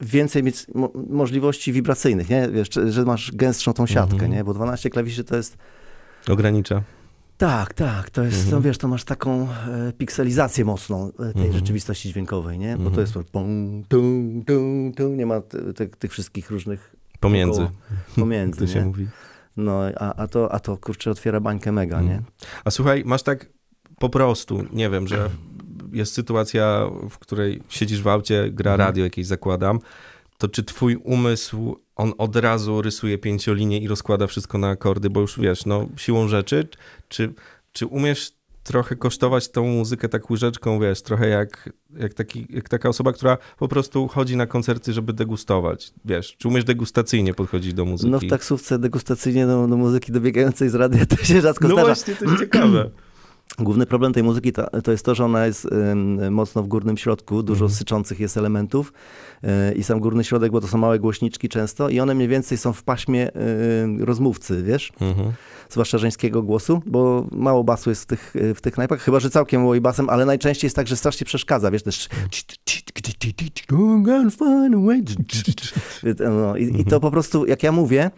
więcej 0.00 0.42
mieć 0.42 0.66
mo- 0.74 0.92
możliwości 1.10 1.72
wibracyjnych, 1.72 2.30
nie? 2.30 2.48
Wiesz, 2.48 2.68
że 2.88 3.04
masz 3.04 3.32
gęstszą 3.32 3.72
tą 3.72 3.86
siatkę, 3.86 4.12
Mhm. 4.14 4.32
nie? 4.32 4.44
Bo 4.44 4.54
12 4.54 4.90
klawiszy 4.90 5.24
to 5.24 5.36
jest... 5.36 5.56
Ogranicza. 6.28 6.82
Tak, 7.36 7.74
tak, 7.74 8.10
to 8.10 8.22
jest, 8.24 8.36
Mhm. 8.36 8.54
no 8.54 8.60
wiesz, 8.60 8.78
to 8.78 8.88
masz 8.88 9.04
taką 9.04 9.48
e, 9.50 9.92
pikselizację 9.98 10.64
mocną 10.64 11.08
e, 11.08 11.12
tej 11.18 11.26
Mhm. 11.26 11.52
rzeczywistości 11.52 12.08
dźwiękowej, 12.08 12.58
nie? 12.58 12.76
Bo 12.76 12.90
to 12.90 13.00
jest 13.00 13.12
pum, 13.32 13.82
tum, 13.88 14.42
tum, 14.46 14.92
tum, 14.96 15.16
nie 15.16 15.26
ma 15.26 15.40
tych 15.98 16.12
wszystkich 16.12 16.50
różnych 16.50 16.96
Pomiędzy, 17.20 17.62
około- 17.62 17.76
pomiędzy, 18.16 18.58
to 18.66 18.66
się 18.66 18.84
mówi. 18.84 19.08
No, 19.56 19.80
a, 19.96 20.14
a, 20.14 20.26
to, 20.28 20.52
a 20.52 20.60
to 20.60 20.76
kurczę 20.76 21.10
otwiera 21.10 21.40
bańkę 21.40 21.72
mega, 21.72 22.00
nie? 22.00 22.22
A 22.64 22.70
słuchaj, 22.70 23.02
masz 23.06 23.22
tak 23.22 23.46
po 23.98 24.08
prostu, 24.08 24.62
nie 24.72 24.90
wiem, 24.90 25.08
że 25.08 25.30
jest 25.92 26.14
sytuacja, 26.14 26.86
w 27.10 27.18
której 27.18 27.62
siedzisz 27.68 28.02
w 28.02 28.08
aucie, 28.08 28.48
gra 28.52 28.72
Mhm. 28.72 28.88
radio 28.88 29.04
jakieś 29.04 29.26
zakładam, 29.26 29.80
to 30.38 30.48
czy 30.48 30.64
twój 30.64 30.96
umysł, 30.96 31.76
on 31.96 32.12
od 32.18 32.36
razu 32.36 32.82
rysuje 32.82 33.18
pięciolinię 33.18 33.78
i 33.78 33.88
rozkłada 33.88 34.26
wszystko 34.26 34.58
na 34.58 34.68
akordy, 34.68 35.10
bo 35.10 35.20
już 35.20 35.38
wiesz, 35.38 35.66
no 35.66 35.88
siłą 35.96 36.28
rzeczy, 36.28 36.68
czy, 37.08 37.32
czy 37.72 37.86
umiesz 37.86 38.32
trochę 38.62 38.96
kosztować 38.96 39.48
tą 39.50 39.64
muzykę 39.66 40.08
tak 40.08 40.30
łyżeczką, 40.30 40.80
wiesz, 40.80 41.02
trochę 41.02 41.28
jak, 41.28 41.72
jak, 41.96 42.14
taki, 42.14 42.46
jak 42.50 42.68
taka 42.68 42.88
osoba, 42.88 43.12
która 43.12 43.38
po 43.58 43.68
prostu 43.68 44.08
chodzi 44.08 44.36
na 44.36 44.46
koncerty, 44.46 44.92
żeby 44.92 45.12
degustować, 45.12 45.92
wiesz, 46.04 46.36
czy 46.38 46.48
umiesz 46.48 46.64
degustacyjnie 46.64 47.34
podchodzić 47.34 47.74
do 47.74 47.84
muzyki? 47.84 48.10
No 48.10 48.20
w 48.20 48.26
taksówce 48.26 48.78
degustacyjnie 48.78 49.46
do, 49.46 49.68
do 49.68 49.76
muzyki 49.76 50.12
dobiegającej 50.12 50.68
z 50.70 50.74
radia 50.74 51.06
to 51.06 51.16
się 51.24 51.40
rzadko 51.40 51.68
no 51.68 51.74
zdarza. 51.74 51.86
właśnie, 51.86 52.16
to 52.16 52.24
jest 52.24 52.38
ciekawe. 52.38 52.90
Główny 53.58 53.86
problem 53.86 54.12
tej 54.12 54.22
muzyki 54.22 54.52
to, 54.52 54.80
to 54.80 54.90
jest 54.92 55.04
to, 55.04 55.14
że 55.14 55.24
ona 55.24 55.46
jest 55.46 55.64
ym, 55.72 56.32
mocno 56.34 56.62
w 56.62 56.68
górnym 56.68 56.96
środku, 56.96 57.42
dużo 57.42 57.64
Mhm. 57.64 57.78
syczących 57.78 58.20
jest 58.20 58.36
elementów 58.36 58.92
y, 59.44 59.74
i 59.74 59.82
sam 59.82 60.00
górny 60.00 60.24
środek, 60.24 60.52
bo 60.52 60.60
to 60.60 60.66
są 60.68 60.78
małe 60.78 60.98
głośniczki 60.98 61.48
często 61.48 61.88
i 61.88 62.00
one 62.00 62.14
mniej 62.14 62.28
więcej 62.28 62.58
są 62.58 62.72
w 62.72 62.82
paśmie 62.82 63.28
y, 63.28 64.04
rozmówcy, 64.04 64.62
wiesz, 64.62 64.92
Mhm. 65.00 65.32
Zwłaszcza 65.70 65.98
żeńskiego 65.98 66.42
głosu, 66.42 66.82
bo 66.86 67.26
mało 67.32 67.64
basu 67.64 67.90
jest 67.90 68.02
w 68.02 68.06
tych, 68.06 68.36
y, 68.36 68.54
w 68.54 68.60
tych 68.60 68.74
knajpach, 68.74 69.00
chyba, 69.00 69.20
że 69.20 69.30
całkiem 69.30 69.60
mało 69.60 69.74
i 69.74 69.80
basem, 69.80 70.10
ale 70.10 70.24
najczęściej 70.26 70.66
jest 70.66 70.76
tak, 70.76 70.86
że 70.86 70.96
strasznie 70.96 71.24
przeszkadza, 71.24 71.70
wiesz, 71.70 71.82
też 71.82 72.08
no, 76.30 76.56
i, 76.56 76.80
i 76.80 76.84
to 76.84 77.00
po 77.00 77.10
prostu, 77.10 77.46
jak 77.46 77.62
ja 77.62 77.72
mówię, 77.72 78.10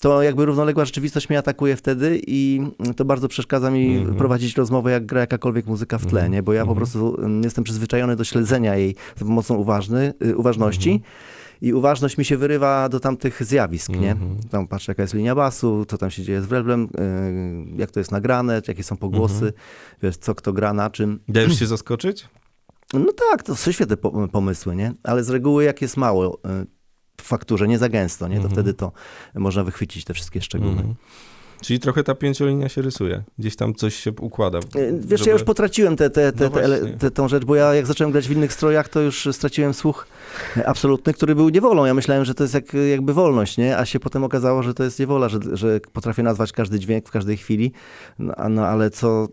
to 0.00 0.22
jakby 0.22 0.44
równoległa 0.44 0.84
rzeczywistość 0.84 1.28
mnie 1.28 1.38
atakuje 1.38 1.76
wtedy 1.76 2.20
i 2.26 2.60
to 2.96 3.04
bardzo 3.04 3.28
przeszkadza 3.28 3.70
mi 3.70 3.96
Mhm. 3.96 4.16
prowadzić 4.16 4.56
rozmowę, 4.56 4.90
jak 4.90 5.06
gra 5.06 5.20
jakakolwiek 5.20 5.66
muzyka 5.66 5.98
w 5.98 6.06
tle, 6.06 6.20
Mhm. 6.20 6.32
nie? 6.32 6.42
bo 6.42 6.52
ja 6.52 6.60
po 6.64 6.70
Mhm. 6.70 6.76
prostu 6.76 7.16
mm, 7.22 7.42
jestem 7.42 7.64
przyzwyczajony 7.64 8.16
do 8.16 8.24
śledzenia 8.24 8.76
jej 8.76 8.94
za 9.16 9.24
pomocą 9.24 9.54
uważny, 9.54 10.14
y, 10.26 10.36
uważności 10.36 10.90
Mhm. 10.90 11.10
I 11.60 11.72
uważność 11.72 12.18
mi 12.18 12.24
się 12.24 12.36
wyrywa 12.36 12.88
do 12.88 13.00
tamtych 13.00 13.44
zjawisk, 13.44 13.88
nie? 13.88 14.10
Mhm. 14.12 14.36
Tam 14.50 14.66
patrzę, 14.68 14.90
jaka 14.92 15.02
jest 15.02 15.14
linia 15.14 15.34
basu, 15.34 15.84
co 15.88 15.98
tam 15.98 16.10
się 16.10 16.22
dzieje 16.22 16.42
z 16.42 16.46
wreblem, 16.46 16.84
y, 17.74 17.78
jak 17.80 17.90
to 17.90 18.00
jest 18.00 18.12
nagrane, 18.12 18.62
jakie 18.68 18.82
są 18.84 18.96
pogłosy, 18.96 19.34
Mhm. 19.34 19.52
wiesz, 20.02 20.16
co 20.16 20.34
kto 20.34 20.52
gra 20.52 20.72
na 20.72 20.90
czym. 20.90 21.20
Dajesz 21.28 21.58
się 21.58 21.66
zaskoczyć? 21.66 22.28
No 22.94 23.12
tak, 23.30 23.42
to 23.42 23.56
są 23.56 23.72
świetne 23.72 23.96
po- 23.96 24.28
pomysły, 24.28 24.76
nie? 24.76 24.92
Ale 25.02 25.24
z 25.24 25.30
reguły 25.30 25.64
jak 25.64 25.82
jest 25.82 25.96
mało 25.96 26.34
y, 26.34 26.38
w 27.16 27.22
fakturze, 27.22 27.68
nie 27.68 27.78
za 27.78 27.88
gęsto, 27.88 28.28
nie? 28.28 28.34
To 28.36 28.42
Mhm. 28.42 28.54
wtedy 28.54 28.74
to 28.74 28.92
można 29.34 29.64
wychwycić 29.64 30.04
te 30.04 30.14
wszystkie 30.14 30.40
szczegóły. 30.42 30.94
Czyli 31.60 31.80
trochę 31.80 32.04
ta 32.04 32.14
pięciolinia 32.14 32.68
się 32.68 32.82
rysuje. 32.82 33.22
Gdzieś 33.38 33.56
tam 33.56 33.74
coś 33.74 33.94
się 33.94 34.12
układa. 34.20 34.58
E, 34.58 34.62
Wiesz, 34.92 35.20
żeby- 35.20 35.30
ja 35.30 35.32
już 35.32 35.42
potraciłem 35.44 35.96
tę 35.96 36.10
te, 36.10 36.32
te, 36.32 36.44
No 36.44 36.50
te, 36.50 36.68
właśnie. 36.68 36.92
te, 36.98 37.10
tą 37.10 37.28
rzecz, 37.28 37.44
bo 37.44 37.54
ja 37.56 37.74
jak 37.74 37.86
zacząłem 37.86 38.12
grać 38.12 38.28
w 38.28 38.32
innych 38.32 38.52
strojach, 38.52 38.88
to 38.88 39.00
już 39.00 39.28
straciłem 39.32 39.74
słuch 39.74 40.06
absolutny, 40.66 41.14
który 41.14 41.34
był 41.34 41.48
niewolą. 41.48 41.84
Ja 41.84 41.94
myślałem, 41.94 42.24
że 42.24 42.34
to 42.34 42.44
jest 42.44 42.54
jak, 42.54 42.64
jakby 42.90 43.14
wolność, 43.14 43.58
nie? 43.58 43.78
A 43.78 43.84
się 43.84 44.00
potem 44.00 44.24
okazało, 44.24 44.62
że 44.62 44.74
to 44.74 44.84
jest 44.84 44.98
niewola, 44.98 45.28
że, 45.28 45.38
że 45.52 45.80
potrafię 45.92 46.22
nazwać 46.22 46.52
każdy 46.52 46.78
dźwięk 46.78 47.08
w 47.08 47.10
każdej 47.10 47.36
chwili. 47.36 47.72
No, 48.18 48.34
no 48.50 48.66
ale 48.66 48.90
co 48.90 49.28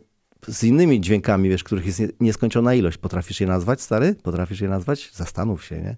z 0.47 0.63
innymi 0.63 1.01
dźwiękami, 1.01 1.49
wiesz, 1.49 1.63
których 1.63 1.85
jest 1.85 1.99
nie- 1.99 2.07
nieskończona 2.19 2.73
ilość. 2.73 2.97
Potrafisz 2.97 3.41
je 3.41 3.47
nazwać, 3.47 3.81
stary? 3.81 4.15
Potrafisz 4.23 4.61
je 4.61 4.69
nazwać? 4.69 5.11
Zastanów 5.13 5.65
się, 5.65 5.75
nie? 5.81 5.95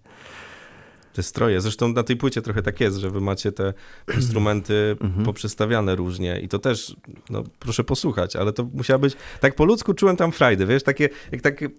Te 1.17 1.23
stroje. 1.23 1.61
Zresztą 1.61 1.87
na 1.93 2.03
tej 2.03 2.15
płycie 2.17 2.41
trochę 2.41 2.61
tak 2.61 2.79
jest, 2.81 2.97
że 2.97 3.09
wy 3.09 3.21
macie 3.21 3.51
te 3.51 3.73
instrumenty 4.15 4.95
Mhm. 5.01 5.25
poprzestawiane 5.25 5.95
różnie 5.95 6.39
i 6.39 6.47
to 6.47 6.59
też, 6.59 6.95
no 7.29 7.43
proszę 7.59 7.83
posłuchać, 7.83 8.35
ale 8.35 8.53
to 8.53 8.63
musiała 8.73 8.99
być, 8.99 9.15
tak 9.39 9.55
po 9.55 9.65
ludzku 9.65 9.93
czułem 9.93 10.15
tam 10.17 10.31
frajdę, 10.31 10.65
wiesz, 10.65 10.83
takie, 10.83 11.09
jak 11.31 11.41
takie, 11.41 11.69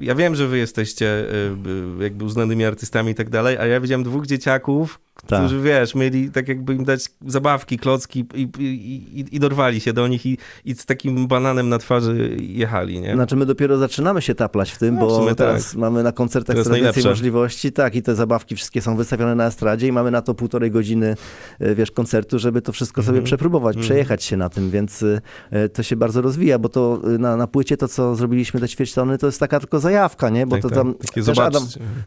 ja 0.00 0.14
wiem, 0.14 0.34
że 0.34 0.48
wy 0.48 0.58
jesteście 0.58 1.06
y, 1.06 2.02
jakby 2.02 2.24
uznanymi 2.24 2.64
artystami 2.64 3.10
i 3.10 3.14
tak 3.14 3.30
dalej, 3.30 3.58
a 3.58 3.66
ja 3.66 3.80
widziałem 3.80 4.02
dwóch 4.02 4.26
dzieciaków, 4.26 5.00
Tak. 5.26 5.38
którzy, 5.40 5.60
wiesz, 5.60 5.94
mieli 5.94 6.30
tak 6.30 6.48
jakby 6.48 6.74
im 6.74 6.84
dać 6.84 7.04
zabawki, 7.26 7.78
klocki 7.78 8.26
i, 8.34 8.48
i, 8.58 9.24
i, 9.36 9.40
dorwali 9.40 9.80
się 9.80 9.92
do 9.92 10.08
nich 10.08 10.26
i, 10.26 10.38
i 10.64 10.74
z 10.74 10.86
takim 10.86 11.26
bananem 11.26 11.68
na 11.68 11.78
twarzy 11.78 12.36
jechali, 12.40 13.00
nie? 13.00 13.14
Znaczy 13.14 13.36
my 13.36 13.46
dopiero 13.46 13.78
zaczynamy 13.78 14.22
się 14.22 14.34
taplać 14.34 14.70
w 14.70 14.78
tym, 14.78 14.94
No, 14.94 15.00
w 15.06 15.08
bo 15.08 15.16
sumie 15.20 15.34
teraz 15.34 15.70
tak. 15.70 15.78
mamy 15.78 16.02
na 16.02 16.12
koncertach 16.12 16.56
jest 16.56 16.64
coraz 16.68 16.76
więcej 16.78 16.92
najlepsze. 16.94 17.08
możliwości, 17.08 17.72
tak, 17.72 17.94
i 17.94 18.02
te 18.02 18.14
zabawki 18.14 18.56
wszystkie 18.56 18.80
są 18.82 18.96
wystawione 18.96 19.34
na 19.34 19.46
estradzie 19.46 19.86
i 19.86 19.92
mamy 19.92 20.10
na 20.10 20.22
to 20.22 20.34
półtorej 20.34 20.70
godziny, 20.70 21.16
e, 21.60 21.74
wiesz, 21.74 21.90
koncertu, 21.90 22.38
żeby 22.38 22.62
to 22.62 22.72
wszystko 22.72 23.02
sobie 23.02 23.08
Mhm. 23.18 23.24
przepróbować, 23.24 23.76
Mhm. 23.76 23.84
przejechać 23.84 24.24
się 24.24 24.36
na 24.36 24.48
tym, 24.48 24.70
więc 24.70 25.04
e, 25.50 25.68
to 25.68 25.82
się 25.82 25.96
bardzo 25.96 26.22
rozwija, 26.22 26.58
bo 26.58 26.68
to 26.68 27.00
e, 27.14 27.18
na, 27.18 27.36
na 27.36 27.46
płycie 27.46 27.76
to, 27.76 27.88
co 27.88 28.14
zrobiliśmy 28.16 28.60
te 28.60 28.68
ćwierćtony, 28.68 29.18
to 29.18 29.26
jest 29.26 29.40
taka 29.40 29.60
tylko 29.60 29.80
zajawka, 29.80 30.28
nie, 30.30 30.46
bo 30.46 30.56
Tak, 30.56 30.62
to 30.62 30.68
tak. 30.68 30.78
tam 30.78 30.94
Takie 30.94 31.42
Adam, 31.42 31.62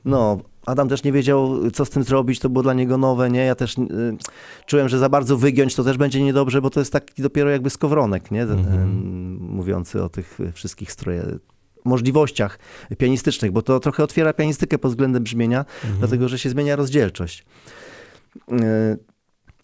no, 0.05 0.39
Adam 0.65 0.89
też 0.89 1.03
nie 1.03 1.11
wiedział, 1.11 1.71
co 1.71 1.85
z 1.85 1.89
tym 1.89 2.03
zrobić, 2.03 2.39
to 2.39 2.49
było 2.49 2.63
dla 2.63 2.73
niego 2.73 2.97
nowe, 2.97 3.29
nie? 3.29 3.45
Ja 3.45 3.55
też 3.55 3.77
y, 3.77 3.81
czułem, 4.65 4.89
że 4.89 4.99
za 4.99 5.09
bardzo 5.09 5.37
wygiąć 5.37 5.75
to 5.75 5.83
też 5.83 5.97
będzie 5.97 6.21
niedobrze, 6.23 6.61
bo 6.61 6.69
to 6.69 6.79
jest 6.79 6.93
taki 6.93 7.21
dopiero 7.21 7.49
jakby 7.49 7.69
skowronek, 7.69 8.31
nie? 8.31 8.41
Mhm. 8.41 8.81
Ym, 8.81 9.37
Mówiący 9.41 10.03
o 10.03 10.09
tych 10.09 10.39
y, 10.39 10.51
wszystkich 10.51 10.91
stroje 10.91 11.23
możliwościach 11.85 12.59
pianistycznych, 12.97 13.51
bo 13.51 13.61
to 13.61 13.79
trochę 13.79 14.03
otwiera 14.03 14.33
pianistykę 14.33 14.77
pod 14.77 14.91
względem 14.91 15.23
brzmienia, 15.23 15.59
Mhm. 15.83 15.99
dlatego 15.99 16.27
że 16.29 16.39
się 16.39 16.49
zmienia 16.49 16.75
rozdzielczość. 16.75 17.45
Y, 18.51 18.55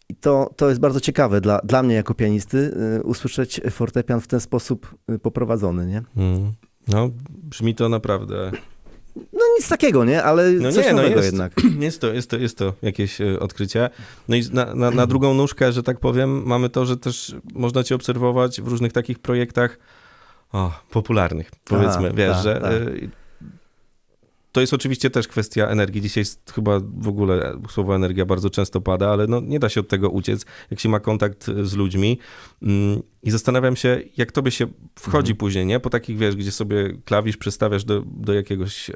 I 0.10 0.16
to, 0.16 0.50
to 0.56 0.70
jest 0.70 0.82
bardzo 0.82 1.00
ciekawe 1.00 1.42
dla, 1.42 1.60
dla 1.64 1.84
mnie 1.84 1.96
jako 1.96 2.14
pianisty, 2.14 2.58
y, 3.00 3.04
usłyszeć 3.04 3.62
fortepian 3.72 4.22
w 4.22 4.28
ten 4.28 4.40
sposób 4.40 4.96
poprowadzony, 5.22 5.86
nie? 5.86 6.04
Mm. 6.18 6.52
No, 6.88 7.10
brzmi 7.30 7.76
to 7.76 7.90
naprawdę 7.90 8.52
No 9.16 9.40
nic 9.58 9.70
takiego, 9.70 10.06
nie? 10.06 10.24
Ale 10.24 10.52
No 10.52 10.72
coś 10.72 10.86
nie, 10.86 10.92
no 10.92 10.98
nowego 10.98 11.16
jest. 11.16 11.32
jednak. 11.32 11.54
Jest 11.80 12.02
to, 12.02 12.14
jest 12.14 12.30
to, 12.30 12.38
jest 12.38 12.58
to 12.58 12.74
jakieś 12.82 13.22
e, 13.22 13.40
odkrycie. 13.40 13.90
No 14.28 14.36
i 14.36 14.44
na, 14.52 14.76
na, 14.76 14.92
na 14.92 15.08
drugą 15.08 15.34
nóżkę, 15.34 15.72
że 15.72 15.84
tak 15.84 16.00
powiem, 16.00 16.44
mamy 16.46 16.70
to, 16.70 16.86
że 16.86 16.98
też 16.98 17.36
można 17.54 17.84
cię 17.84 17.96
obserwować 17.96 18.62
w 18.62 18.68
różnych 18.68 18.94
takich 18.94 19.20
projektach 19.20 19.80
o, 20.54 20.72
popularnych, 20.92 21.52
powiedzmy, 21.66 22.08
Aha, 22.08 22.16
wiesz, 22.16 22.34
tak, 22.34 22.44
że 22.44 22.54
tak. 22.62 22.72
e, 22.72 23.20
to 24.52 24.62
jest 24.62 24.74
oczywiście 24.74 25.10
też 25.10 25.28
kwestia 25.28 25.68
energii. 25.68 26.02
Dzisiaj 26.02 26.22
jest 26.22 26.52
chyba 26.52 26.80
w 26.98 27.08
ogóle 27.08 27.58
słowo 27.70 27.96
energia 27.96 28.26
bardzo 28.26 28.50
często 28.50 28.82
pada, 28.82 29.10
ale 29.10 29.28
no, 29.28 29.42
nie 29.42 29.60
da 29.60 29.70
się 29.70 29.80
od 29.80 29.88
tego 29.88 30.10
uciec, 30.10 30.46
jak 30.72 30.80
się 30.80 30.90
ma 30.90 31.00
kontakt 31.00 31.46
z 31.64 31.74
ludźmi. 31.74 32.20
I 33.24 33.32
zastanawiam 33.32 33.76
się, 33.76 34.02
jak 34.18 34.32
tobie 34.32 34.52
się 34.52 34.68
wchodzi 35.00 35.36
później, 35.36 35.66
nie? 35.66 35.80
Po 35.80 35.90
takich, 35.90 36.18
wiesz, 36.18 36.36
gdzie 36.36 36.52
sobie 36.52 36.94
klawisz 37.06 37.38
przestawiasz 37.38 37.84
do, 37.84 38.04
do 38.06 38.34
jakiegoś 38.34 38.90
e, 38.90 38.94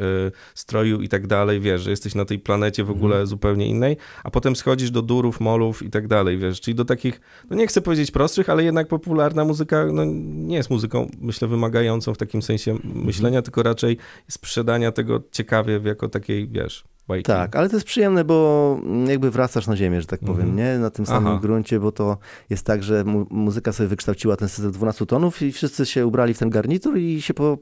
stroju 0.56 1.02
i 1.02 1.10
tak 1.10 1.28
dalej, 1.28 1.60
wiesz, 1.60 1.82
że 1.82 1.90
jesteś 1.90 2.16
na 2.16 2.26
tej 2.26 2.40
planecie 2.40 2.84
w 2.84 2.92
ogóle 2.92 3.28
zupełnie 3.28 3.68
innej, 3.68 3.98
a 4.24 4.32
potem 4.32 4.56
schodzisz 4.56 4.92
do 4.92 5.02
durów, 5.02 5.40
molów 5.40 5.84
i 5.84 5.90
tak 5.90 6.08
dalej, 6.08 6.38
wiesz, 6.38 6.62
czyli 6.62 6.76
do 6.76 6.86
takich, 6.86 7.22
no 7.50 7.56
nie 7.56 7.68
chcę 7.68 7.82
powiedzieć 7.82 8.12
prostszych, 8.12 8.50
ale 8.50 8.64
jednak 8.64 8.88
popularna 8.88 9.46
muzyka, 9.46 9.86
no 9.86 10.04
nie 10.24 10.56
jest 10.56 10.70
muzyką, 10.70 11.12
myślę, 11.22 11.48
wymagającą 11.48 12.14
w 12.14 12.18
takim 12.18 12.42
sensie 12.42 12.78
myślenia, 12.84 13.42
tylko 13.42 13.64
raczej 13.64 13.98
sprzedania 14.30 14.92
tego 14.92 15.24
ciekawie 15.32 15.82
jako 15.84 16.10
takiej, 16.10 16.48
wiesz, 16.48 16.84
Tak, 17.24 17.56
ale 17.56 17.70
to 17.70 17.76
jest 17.76 17.86
przyjemne, 17.86 18.24
bo 18.26 18.80
jakby 19.08 19.32
wracasz 19.32 19.68
na 19.68 19.76
ziemię, 19.76 20.02
że 20.02 20.08
tak 20.08 20.20
powiem, 20.20 20.50
Mhm. 20.50 20.56
nie? 20.58 20.80
Na 20.80 20.89
tym 20.89 21.06
samym 21.06 21.28
Aha. 21.32 21.39
gruncie, 21.42 21.80
bo 21.80 21.92
to 21.92 22.18
jest 22.50 22.66
tak, 22.66 22.84
że 22.84 23.04
mu- 23.04 23.28
muzyka 23.30 23.72
sobie 23.74 23.88
wykształciła 23.89 24.36
ten 24.36 24.50
system 24.50 24.72
12 24.72 25.06
tonów 25.06 25.42
i 25.42 25.52
wszyscy 25.52 25.86
się 25.86 26.08
ubrali 26.08 26.34
w 26.34 26.39
ten 26.39 26.50
garnitur 26.50 26.98
i 26.98 27.22
się 27.22 27.34
po, 27.34 27.58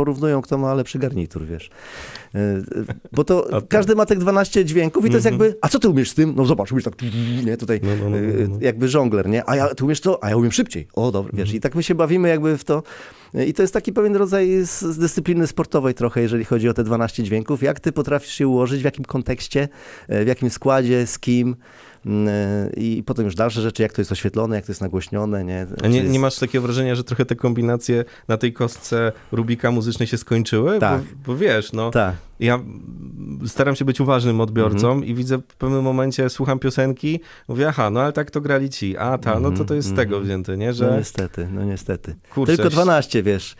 porównują, 0.00 0.42
kto 0.42 0.58
ma 0.58 0.74
lepszy 0.74 0.98
garnitur, 0.98 1.44
wiesz. 1.44 1.70
E, 2.34 2.38
e, 2.38 2.62
Bo 3.12 3.24
to 3.24 3.42
to- 3.42 3.62
każdy 3.68 3.94
ma 3.94 4.06
tych 4.06 4.18
12 4.18 4.64
dźwięków 4.64 5.06
i 5.06 5.08
to 5.10 5.14
jest 5.16 5.26
Mhm. 5.26 5.42
jakby, 5.42 5.58
a 5.62 5.68
co 5.68 5.78
ty 5.78 5.88
umiesz 5.88 6.10
z 6.10 6.14
tym? 6.14 6.32
No 6.36 6.44
zobacz, 6.46 6.72
umiesz 6.72 6.84
tak, 6.84 6.94
nie, 7.46 7.56
tutaj 7.56 7.80
No, 7.82 7.90
no, 8.04 8.10
no, 8.10 8.16
e, 8.16 8.20
no, 8.20 8.48
no. 8.48 8.58
jakby 8.60 8.88
żongler, 8.88 9.28
nie? 9.28 9.50
A 9.50 9.56
ja, 9.56 9.74
ty 9.74 9.84
umiesz 9.84 10.00
co? 10.00 10.24
A 10.24 10.30
ja 10.30 10.36
umiem 10.36 10.52
szybciej. 10.52 10.88
O, 10.94 11.12
dobra, 11.12 11.30
wiesz. 11.34 11.40
Mhm. 11.48 11.56
I 11.56 11.60
tak 11.60 11.74
my 11.74 11.82
się 11.82 11.94
bawimy 11.94 12.28
jakby 12.28 12.58
w 12.58 12.64
to. 12.64 12.82
I 13.46 13.54
to 13.54 13.62
jest 13.62 13.74
taki 13.74 13.92
pewien 13.92 14.16
rodzaj 14.16 14.50
z, 14.64 14.98
dyscypliny 14.98 15.46
sportowej 15.46 15.94
trochę, 15.94 16.20
jeżeli 16.22 16.44
chodzi 16.44 16.68
o 16.68 16.74
te 16.74 16.84
12 16.84 17.22
dźwięków. 17.22 17.62
Jak 17.62 17.80
ty 17.80 17.92
potrafisz 17.92 18.32
się 18.32 18.48
ułożyć, 18.48 18.80
w 18.80 18.84
jakim 18.84 19.04
kontekście, 19.04 19.68
e, 20.08 20.24
w 20.24 20.28
jakim 20.28 20.50
składzie, 20.50 21.06
z 21.06 21.18
kim 21.18 21.48
e, 21.50 21.56
i 22.76 23.02
potem 23.06 23.24
już 23.24 23.34
dalsze 23.34 23.60
rzeczy, 23.62 23.82
jak 23.82 23.92
to 23.92 24.00
jest 24.00 24.12
oświetlone, 24.12 24.56
jak 24.56 24.66
to 24.66 24.72
jest 24.72 24.80
nagłośnione, 24.80 25.44
nie? 25.44 25.66
A 25.84 25.88
nie, 25.88 25.98
jest- 25.98 26.10
nie 26.12 26.18
masz 26.20 26.36
takiego 26.38 26.62
wrażenia, 26.62 26.94
że 26.94 27.04
trochę 27.04 27.24
te 27.24 27.36
kombinacje 27.36 28.04
na 28.28 28.36
tej 28.36 28.52
kostce 28.52 29.12
Rubika 29.32 29.70
muzycznej 29.70 30.06
się 30.06 30.18
skończyły? 30.18 30.78
Tak. 30.78 31.00
Bo, 31.02 31.06
bo 31.26 31.36
wiesz, 31.36 31.72
no, 31.72 31.90
Tak. 31.90 32.14
ja 32.40 32.58
staram 33.46 33.76
się 33.76 33.84
być 33.84 34.00
uważnym 34.00 34.40
odbiorcą 34.40 34.88
Mhm. 34.92 35.04
i 35.04 35.14
widzę 35.14 35.38
w 35.38 35.42
pewnym 35.56 35.82
momencie, 35.82 36.30
słucham 36.30 36.58
piosenki, 36.58 37.20
mówię, 37.48 37.68
aha, 37.68 37.90
no 37.90 38.00
ale 38.00 38.12
tak 38.12 38.30
to 38.30 38.40
grali 38.40 38.70
ci, 38.70 38.96
a 38.96 39.18
ta, 39.18 39.40
no 39.40 39.50
to 39.50 39.64
to 39.64 39.74
jest 39.74 39.88
z 39.88 39.90
Mhm, 39.90 40.08
tego 40.08 40.20
wzięte, 40.20 40.56
nie, 40.56 40.66
No 40.66 40.72
że 40.72 40.94
niestety, 40.98 41.48
no 41.52 41.64
niestety. 41.64 42.14
kurczę, 42.34 42.56
Tylko 42.56 42.70
12, 42.70 43.22
wiesz. 43.22 43.56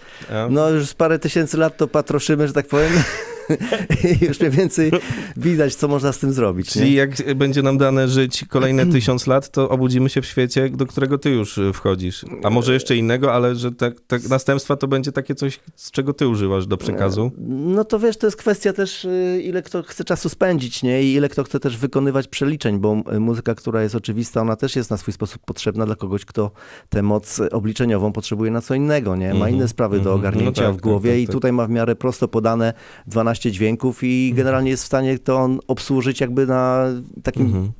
No 0.50 0.70
już 0.70 0.86
z 0.88 0.94
parę 0.94 1.18
tysięcy 1.18 1.56
lat 1.56 1.76
to 1.76 1.88
patroszymy, 1.88 2.46
że 2.48 2.52
tak 2.52 2.66
powiem. 2.68 2.92
Już 4.28 4.40
mniej 4.40 4.52
więcej 4.52 4.90
widać, 5.36 5.74
co 5.74 5.88
można 5.88 6.12
z 6.12 6.18
tym 6.18 6.32
zrobić. 6.32 6.70
Czyli 6.70 6.90
Nie? 6.90 6.96
jak 6.96 7.34
będzie 7.34 7.62
nam 7.62 7.78
dane 7.78 8.08
żyć 8.08 8.44
kolejne 8.48 8.86
tysiąc 8.92 9.26
lat, 9.26 9.50
to 9.50 9.68
obudzimy 9.68 10.08
się 10.08 10.22
w 10.22 10.26
świecie, 10.26 10.70
do 10.70 10.86
którego 10.86 11.18
ty 11.18 11.30
już 11.30 11.58
y, 11.58 11.72
wchodzisz. 11.72 12.24
A 12.42 12.50
może 12.50 12.72
jeszcze 12.74 12.96
innego, 12.96 13.32
ale 13.32 13.54
że 13.54 13.72
te 13.72 13.92
następstwa 14.30 14.76
to 14.76 14.88
będzie 14.88 15.12
takie 15.12 15.34
coś, 15.34 15.60
z 15.76 15.90
czego 15.90 16.12
ty 16.12 16.28
używasz 16.28 16.66
do 16.66 16.76
przekazu. 16.76 17.30
No 17.48 17.84
to 17.84 17.98
wiesz, 17.98 18.16
to 18.16 18.26
jest 18.26 18.36
kwestia 18.36 18.72
też, 18.72 19.04
y, 19.04 19.42
ile 19.44 19.62
kto 19.62 19.82
chce 19.82 20.04
czasu 20.04 20.28
spędzić, 20.28 20.82
nie? 20.82 21.02
I 21.02 21.14
ile 21.14 21.28
kto 21.28 21.44
chce 21.44 21.60
też 21.60 21.76
wykonywać 21.76 22.28
przeliczeń, 22.28 22.78
bo 22.78 23.02
y, 23.16 23.20
muzyka, 23.20 23.54
która 23.54 23.82
jest 23.82 23.94
oczywista, 23.94 24.40
ona 24.40 24.56
też 24.56 24.76
jest 24.76 24.90
na 24.90 24.96
swój 24.96 25.14
sposób 25.14 25.42
potrzebna 25.44 25.86
dla 25.86 25.96
kogoś, 25.96 26.24
kto 26.24 26.50
tę 26.88 27.02
moc 27.02 27.40
obliczeniową 27.52 28.12
potrzebuje 28.12 28.50
na 28.50 28.60
co 28.60 28.74
innego, 28.74 29.16
nie? 29.16 29.34
Ma 29.34 29.46
Mhm, 29.46 29.54
inne 29.54 29.68
sprawy 29.68 29.96
do 29.96 30.14
mhm. 30.14 30.18
ogarnięcia 30.20 30.62
No 30.62 30.68
tak, 30.68 30.76
w 30.76 30.80
głowie 30.80 31.10
tak, 31.10 31.16
tak, 31.16 31.22
i 31.22 31.26
tak. 31.26 31.32
tutaj 31.32 31.52
ma 31.52 31.66
w 31.66 31.70
miarę 31.70 31.96
prosto 31.96 32.28
podane 32.28 32.72
12 33.06 33.35
dźwięków 33.42 33.98
i 34.02 34.32
generalnie 34.36 34.70
jest 34.70 34.82
w 34.82 34.86
stanie 34.86 35.18
to 35.18 35.36
on 35.38 35.58
obsłużyć 35.68 36.20
jakby 36.20 36.46
na 36.46 36.86
takim, 37.22 37.46
Mhm. 37.46 37.72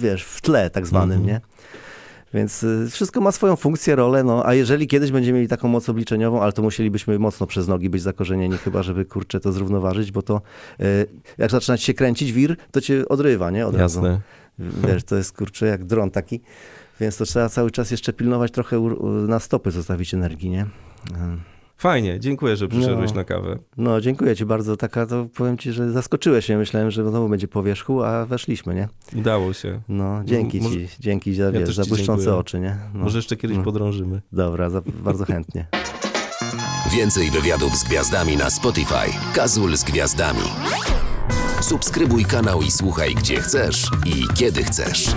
wiesz, 0.00 0.24
w 0.24 0.40
tle 0.40 0.70
tak 0.70 0.86
zwanym, 0.86 1.18
Mhm. 1.20 1.26
nie? 1.26 1.40
Więc 2.34 2.62
y, 2.62 2.86
wszystko 2.90 3.20
ma 3.20 3.32
swoją 3.32 3.56
funkcję, 3.56 3.96
rolę, 3.96 4.24
no 4.24 4.46
a 4.46 4.54
jeżeli 4.54 4.86
kiedyś 4.86 5.10
będziemy 5.10 5.38
mieli 5.38 5.48
taką 5.48 5.68
moc 5.68 5.88
obliczeniową, 5.88 6.42
ale 6.42 6.52
to 6.52 6.62
musielibyśmy 6.62 7.18
mocno 7.18 7.46
przez 7.46 7.68
nogi 7.68 7.90
być 7.90 8.02
zakorzenieni 8.02 8.56
chyba, 8.58 8.82
żeby 8.82 9.04
kurczę 9.04 9.40
to 9.40 9.52
zrównoważyć, 9.52 10.12
bo 10.12 10.22
to 10.22 10.40
y, 10.80 11.06
jak 11.38 11.50
zaczyna 11.50 11.78
ci 11.78 11.84
się 11.84 11.94
kręcić 11.94 12.32
wir, 12.32 12.56
to 12.70 12.80
cię 12.80 13.08
odrywa, 13.08 13.50
nie? 13.50 13.66
Od 13.66 13.74
razu. 13.74 14.00
Jasne. 14.04 14.20
Wiesz, 14.58 15.04
to 15.04 15.16
jest 15.16 15.36
kurczę 15.36 15.66
jak 15.66 15.84
dron 15.84 16.10
taki, 16.10 16.40
więc 17.00 17.16
to 17.16 17.24
trzeba 17.24 17.48
cały 17.48 17.70
czas 17.70 17.90
jeszcze 17.90 18.12
pilnować 18.12 18.52
trochę 18.52 18.80
na 19.28 19.38
stopy 19.38 19.70
zostawić 19.70 20.14
energii, 20.14 20.50
nie? 20.50 20.66
Fajnie, 21.78 22.20
dziękuję, 22.20 22.56
że 22.56 22.68
przyszedłeś 22.68 23.10
No. 23.10 23.16
na 23.16 23.24
kawę. 23.24 23.58
No, 23.76 24.00
dziękuję 24.00 24.36
ci 24.36 24.44
bardzo. 24.46 24.76
Taka 24.76 25.06
to 25.06 25.26
powiem 25.36 25.58
ci, 25.58 25.72
że 25.72 25.92
zaskoczyłeś 25.92 26.48
mnie. 26.48 26.58
Myślałem, 26.58 26.90
że 26.90 27.08
znowu 27.10 27.28
będzie 27.28 27.48
po 27.48 27.62
wierzchu, 27.62 28.02
a 28.02 28.26
weszliśmy, 28.26 28.74
nie? 28.74 28.88
Udało 29.16 29.52
się. 29.52 29.80
No, 29.88 30.20
dzięki 30.24 30.60
może- 30.60 30.74
ci. 30.74 30.88
Dzięki 31.00 31.34
za, 31.34 31.52
wiesz, 31.52 31.64
też 31.66 31.76
za 31.76 31.84
błyszczące 31.84 32.36
oczy, 32.36 32.60
nie? 32.60 32.76
No. 32.94 33.04
Może 33.04 33.18
jeszcze 33.18 33.36
kiedyś 33.36 33.56
no. 33.56 33.62
podrążymy. 33.62 34.22
Dobra, 34.32 34.70
za, 34.70 34.82
bardzo 35.02 35.24
chętnie. 35.34 35.66
Więcej 36.92 37.30
wywiadów 37.30 37.76
z 37.76 37.84
gwiazdami 37.84 38.36
na 38.36 38.50
Spotify. 38.50 39.10
Kazul 39.34 39.76
z 39.76 39.84
gwiazdami. 39.84 40.42
Subskrybuj 41.60 42.24
kanał 42.24 42.62
i 42.62 42.70
słuchaj 42.70 43.14
gdzie 43.14 43.40
chcesz 43.40 43.86
i 44.06 44.34
kiedy 44.34 44.62
chcesz. 44.64 45.14